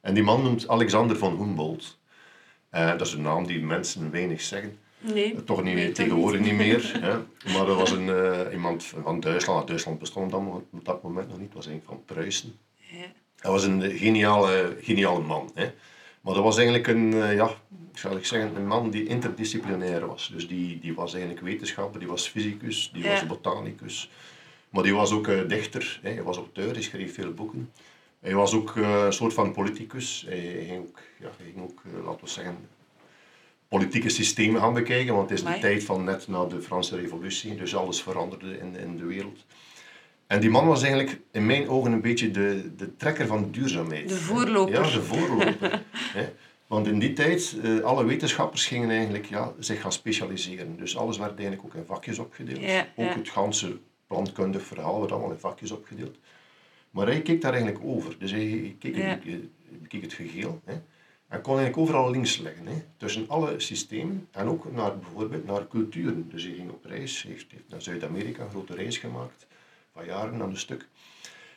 En 0.00 0.14
die 0.14 0.22
man 0.22 0.42
noemt 0.42 0.68
Alexander 0.68 1.16
van 1.16 1.36
Humboldt. 1.36 1.98
Eh, 2.70 2.88
dat 2.90 3.06
is 3.06 3.12
een 3.12 3.22
naam 3.22 3.46
die 3.46 3.60
mensen 3.64 4.10
weinig 4.10 4.40
zeggen. 4.40 4.78
Nee. 5.02 5.44
Toch 5.44 5.62
niet, 5.62 5.74
Nee, 5.74 5.92
tegenwoordig 5.92 6.40
niet. 6.40 6.48
niet 6.48 6.58
meer. 6.58 6.92
Hè. 7.06 7.16
Maar 7.52 7.66
dat 7.66 7.76
was 7.76 7.90
een, 7.90 8.08
eh, 8.08 8.52
iemand 8.52 8.84
van 8.84 9.20
Duitsland. 9.20 9.66
Duitsland 9.66 9.98
bestond 9.98 10.24
op 10.26 10.30
dat 10.32 10.40
mo- 10.40 10.66
op 10.72 10.84
dat 10.84 11.02
moment 11.02 11.28
nog 11.28 11.38
niet. 11.38 11.54
Was 11.54 11.66
eigenlijk 11.66 11.96
van 12.06 12.14
Pruisen. 12.16 12.52
Ja. 12.76 13.04
Hij 13.38 13.50
was 13.50 13.64
een 13.64 13.82
geniale, 13.90 14.76
geniale 14.80 15.20
man. 15.20 15.50
Hè. 15.54 15.70
Maar 16.20 16.34
dat 16.34 16.42
was 16.42 16.56
eigenlijk 16.56 16.86
een, 16.86 17.12
eh, 17.22 17.34
ja, 17.34 17.50
zou 17.92 18.16
ik 18.16 18.24
zeggen, 18.26 18.56
een 18.56 18.66
man 18.66 18.90
die 18.90 19.06
interdisciplinair 19.06 20.06
was. 20.06 20.30
Dus 20.34 20.48
die, 20.48 20.78
die 20.80 20.94
was 20.94 21.12
eigenlijk 21.12 21.44
wetenschapper, 21.44 22.00
die 22.00 22.08
was 22.08 22.28
fysicus, 22.28 22.90
die 22.92 23.02
Ja. 23.02 23.10
was 23.10 23.26
botanicus. 23.26 24.10
Maar 24.70 24.82
die 24.82 24.94
was 24.94 25.12
ook 25.12 25.28
eh, 25.28 25.48
dichter, 25.48 25.98
hè. 26.02 26.10
hij 26.12 26.22
was 26.22 26.36
auteur, 26.36 26.72
hij 26.72 26.82
schreef 26.82 27.14
veel 27.14 27.32
boeken. 27.32 27.70
Hij 28.20 28.34
was 28.34 28.54
ook 28.54 28.76
eh, 28.76 29.02
een 29.04 29.12
soort 29.12 29.32
van 29.34 29.52
politicus. 29.52 30.24
Hij, 30.28 30.64
ging 30.66 30.78
ook, 30.80 30.98
ja, 31.20 31.30
hij 31.36 31.46
ging 31.52 31.62
ook 31.64 31.82
eh, 31.86 32.04
laten 32.04 32.24
we 32.24 32.30
zeggen, 32.30 32.56
politieke 33.78 34.08
systemen 34.08 34.60
gaan 34.60 34.74
bekijken, 34.74 35.14
want 35.14 35.30
het 35.30 35.38
is 35.38 35.44
de 35.44 35.58
tijd 35.58 35.84
van 35.84 36.04
net 36.04 36.28
na 36.28 36.44
de 36.44 36.62
Franse 36.62 36.96
revolutie, 36.96 37.54
dus 37.54 37.76
alles 37.76 38.02
veranderde 38.02 38.58
in, 38.58 38.76
in 38.76 38.96
de 38.96 39.04
wereld. 39.04 39.44
En 40.26 40.40
die 40.40 40.50
man 40.50 40.66
was 40.66 40.82
eigenlijk 40.82 41.20
in 41.30 41.46
mijn 41.46 41.68
ogen 41.68 41.92
een 41.92 42.00
beetje 42.00 42.30
de, 42.30 42.74
de 42.76 42.96
trekker 42.96 43.26
van 43.26 43.50
duurzaamheid. 43.50 44.08
De 44.08 44.14
voorloper. 44.14 44.74
Ja, 44.74 44.82
de 44.82 45.02
voorloper. 45.02 45.82
Want 46.72 46.86
in 46.86 46.98
die 46.98 47.12
tijd, 47.12 47.56
eh, 47.62 47.80
alle 47.80 48.04
wetenschappers 48.04 48.66
gingen 48.66 48.90
eigenlijk 48.90 49.24
ja, 49.24 49.52
zich 49.58 49.80
gaan 49.80 49.92
specialiseren. 49.92 50.76
Dus 50.76 50.96
alles 50.96 51.18
werd 51.18 51.38
eigenlijk 51.38 51.64
ook 51.64 51.74
in 51.74 51.84
vakjes 51.86 52.18
opgedeeld. 52.18 52.60
Ja, 52.60 52.86
ook 52.96 53.06
ja. 53.06 53.14
het 53.14 53.28
ganse 53.28 53.78
plantkundig 54.06 54.62
verhaal 54.62 55.00
werd 55.00 55.12
allemaal 55.12 55.30
in 55.30 55.38
vakjes 55.38 55.70
opgedeeld. 55.70 56.18
Maar 56.90 57.06
hij 57.06 57.22
keek 57.22 57.40
daar 57.40 57.52
eigenlijk 57.52 57.84
over. 57.84 58.16
Dus 58.18 58.30
hij, 58.30 58.40
hij 58.40 58.76
keek, 58.78 58.96
Ja. 58.96 59.02
het, 59.02 59.88
keek 59.88 60.02
het 60.02 60.12
geheel. 60.12 60.60
Hè. 60.64 60.74
En 61.32 61.40
kon 61.40 61.58
eigenlijk 61.58 61.82
overal 61.82 62.10
links 62.10 62.38
leggen. 62.38 62.66
Hè. 62.66 62.82
Tussen 62.96 63.24
alle 63.28 63.60
systemen 63.60 64.28
en 64.30 64.48
ook 64.48 64.72
naar, 64.72 64.98
bijvoorbeeld 64.98 65.46
naar 65.46 65.68
culturen. 65.68 66.28
Dus 66.30 66.42
hij 66.42 66.52
ging 66.52 66.70
op 66.70 66.84
reis, 66.84 67.22
heeft, 67.22 67.46
heeft 67.48 67.68
naar 67.68 67.82
Zuid-Amerika 67.82 68.42
een 68.42 68.50
grote 68.50 68.74
reis 68.74 68.98
gemaakt. 68.98 69.46
Van 69.92 70.04
jaren 70.04 70.42
aan 70.42 70.50
een 70.50 70.56
stuk. 70.56 70.88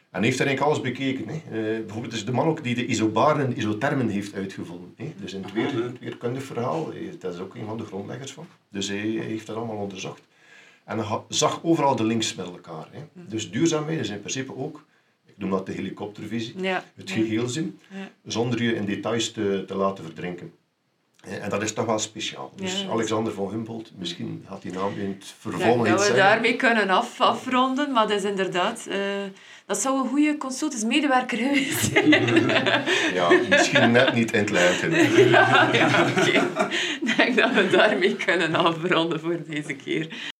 En 0.09 0.23
heeft 0.23 0.38
daar 0.38 0.47
eigenlijk 0.47 0.61
alles 0.61 0.81
bekeken. 0.81 1.27
Hè. 1.27 1.35
Eh, 1.35 1.79
bijvoorbeeld 1.85 2.13
is 2.13 2.25
de 2.25 2.31
man 2.31 2.47
ook 2.47 2.63
die 2.63 2.75
de 2.75 2.85
isobaren 2.85 3.45
en 3.45 3.57
isothermen 3.57 4.09
heeft 4.09 4.33
uitgevonden. 4.33 4.93
Hè. 4.97 5.13
Dus 5.17 5.33
in 5.33 5.43
het, 5.43 5.51
weer, 5.51 5.83
het 5.83 5.99
weerkundig 5.99 6.43
verhaal, 6.43 6.89
dat 7.19 7.33
is 7.33 7.39
ook 7.39 7.55
een 7.55 7.65
van 7.65 7.77
de 7.77 7.85
grondleggers 7.85 8.31
van. 8.31 8.47
Dus 8.69 8.88
hij 8.88 8.97
heeft 8.97 9.47
dat 9.47 9.55
allemaal 9.55 9.77
onderzocht. 9.77 10.21
En 10.83 10.97
hij 10.97 11.19
zag 11.27 11.63
overal 11.63 11.95
de 11.95 12.03
links 12.03 12.35
met 12.35 12.45
elkaar. 12.45 12.88
Hè. 12.91 12.99
Dus 13.13 13.51
duurzaamheid 13.51 13.99
is 13.99 14.09
in 14.09 14.19
principe 14.19 14.55
ook, 14.55 14.85
noem 15.36 15.50
dat 15.50 15.65
de 15.65 15.71
helikoptervisie, 15.71 16.54
Ja. 16.62 16.84
het 16.95 17.12
geheel 17.12 17.48
zien, 17.48 17.80
Ja. 17.89 18.10
zonder 18.26 18.63
je 18.63 18.76
in 18.76 18.86
details 18.86 19.32
te, 19.32 19.63
te 19.67 19.76
laten 19.76 20.04
verdrinken. 20.04 20.52
En 21.41 21.50
dat 21.50 21.62
is 21.63 21.74
toch 21.74 21.86
wel 21.86 22.00
speciaal. 22.00 22.52
Dus 22.56 22.88
Alexander 22.89 23.34
van 23.34 23.50
Humboldt, 23.50 23.91
misschien 23.98 24.43
had 24.48 24.62
die 24.62 24.71
naam 24.71 24.93
in 24.98 25.15
het 25.19 25.34
vervolg 25.39 25.88
dat 25.88 26.08
we 26.08 26.13
daarmee 26.13 26.56
kunnen 26.56 26.89
af, 26.89 27.21
afronden, 27.21 27.91
maar 27.91 28.08
dat 28.08 28.17
is 28.17 28.24
inderdaad... 28.30 28.88
eh, 28.89 28.98
dat 29.65 29.78
zou 29.82 30.00
een 30.04 30.10
goede 30.10 30.38
consultants-medewerker 30.38 31.38
geweest 31.38 31.91
zijn. 31.91 32.10
Ja, 33.13 33.30
misschien 33.50 33.91
net 33.91 34.13
niet 34.13 34.32
in 34.32 34.39
het 34.39 34.50
ja, 35.30 36.08
oké. 36.17 36.48
Ik 37.02 37.13
denk 37.17 37.36
dat 37.38 37.54
we 37.54 37.67
daarmee 37.71 38.15
kunnen 38.15 38.56
afronden 38.56 39.19
voor 39.19 39.39
deze 39.48 39.74
keer. 39.74 40.34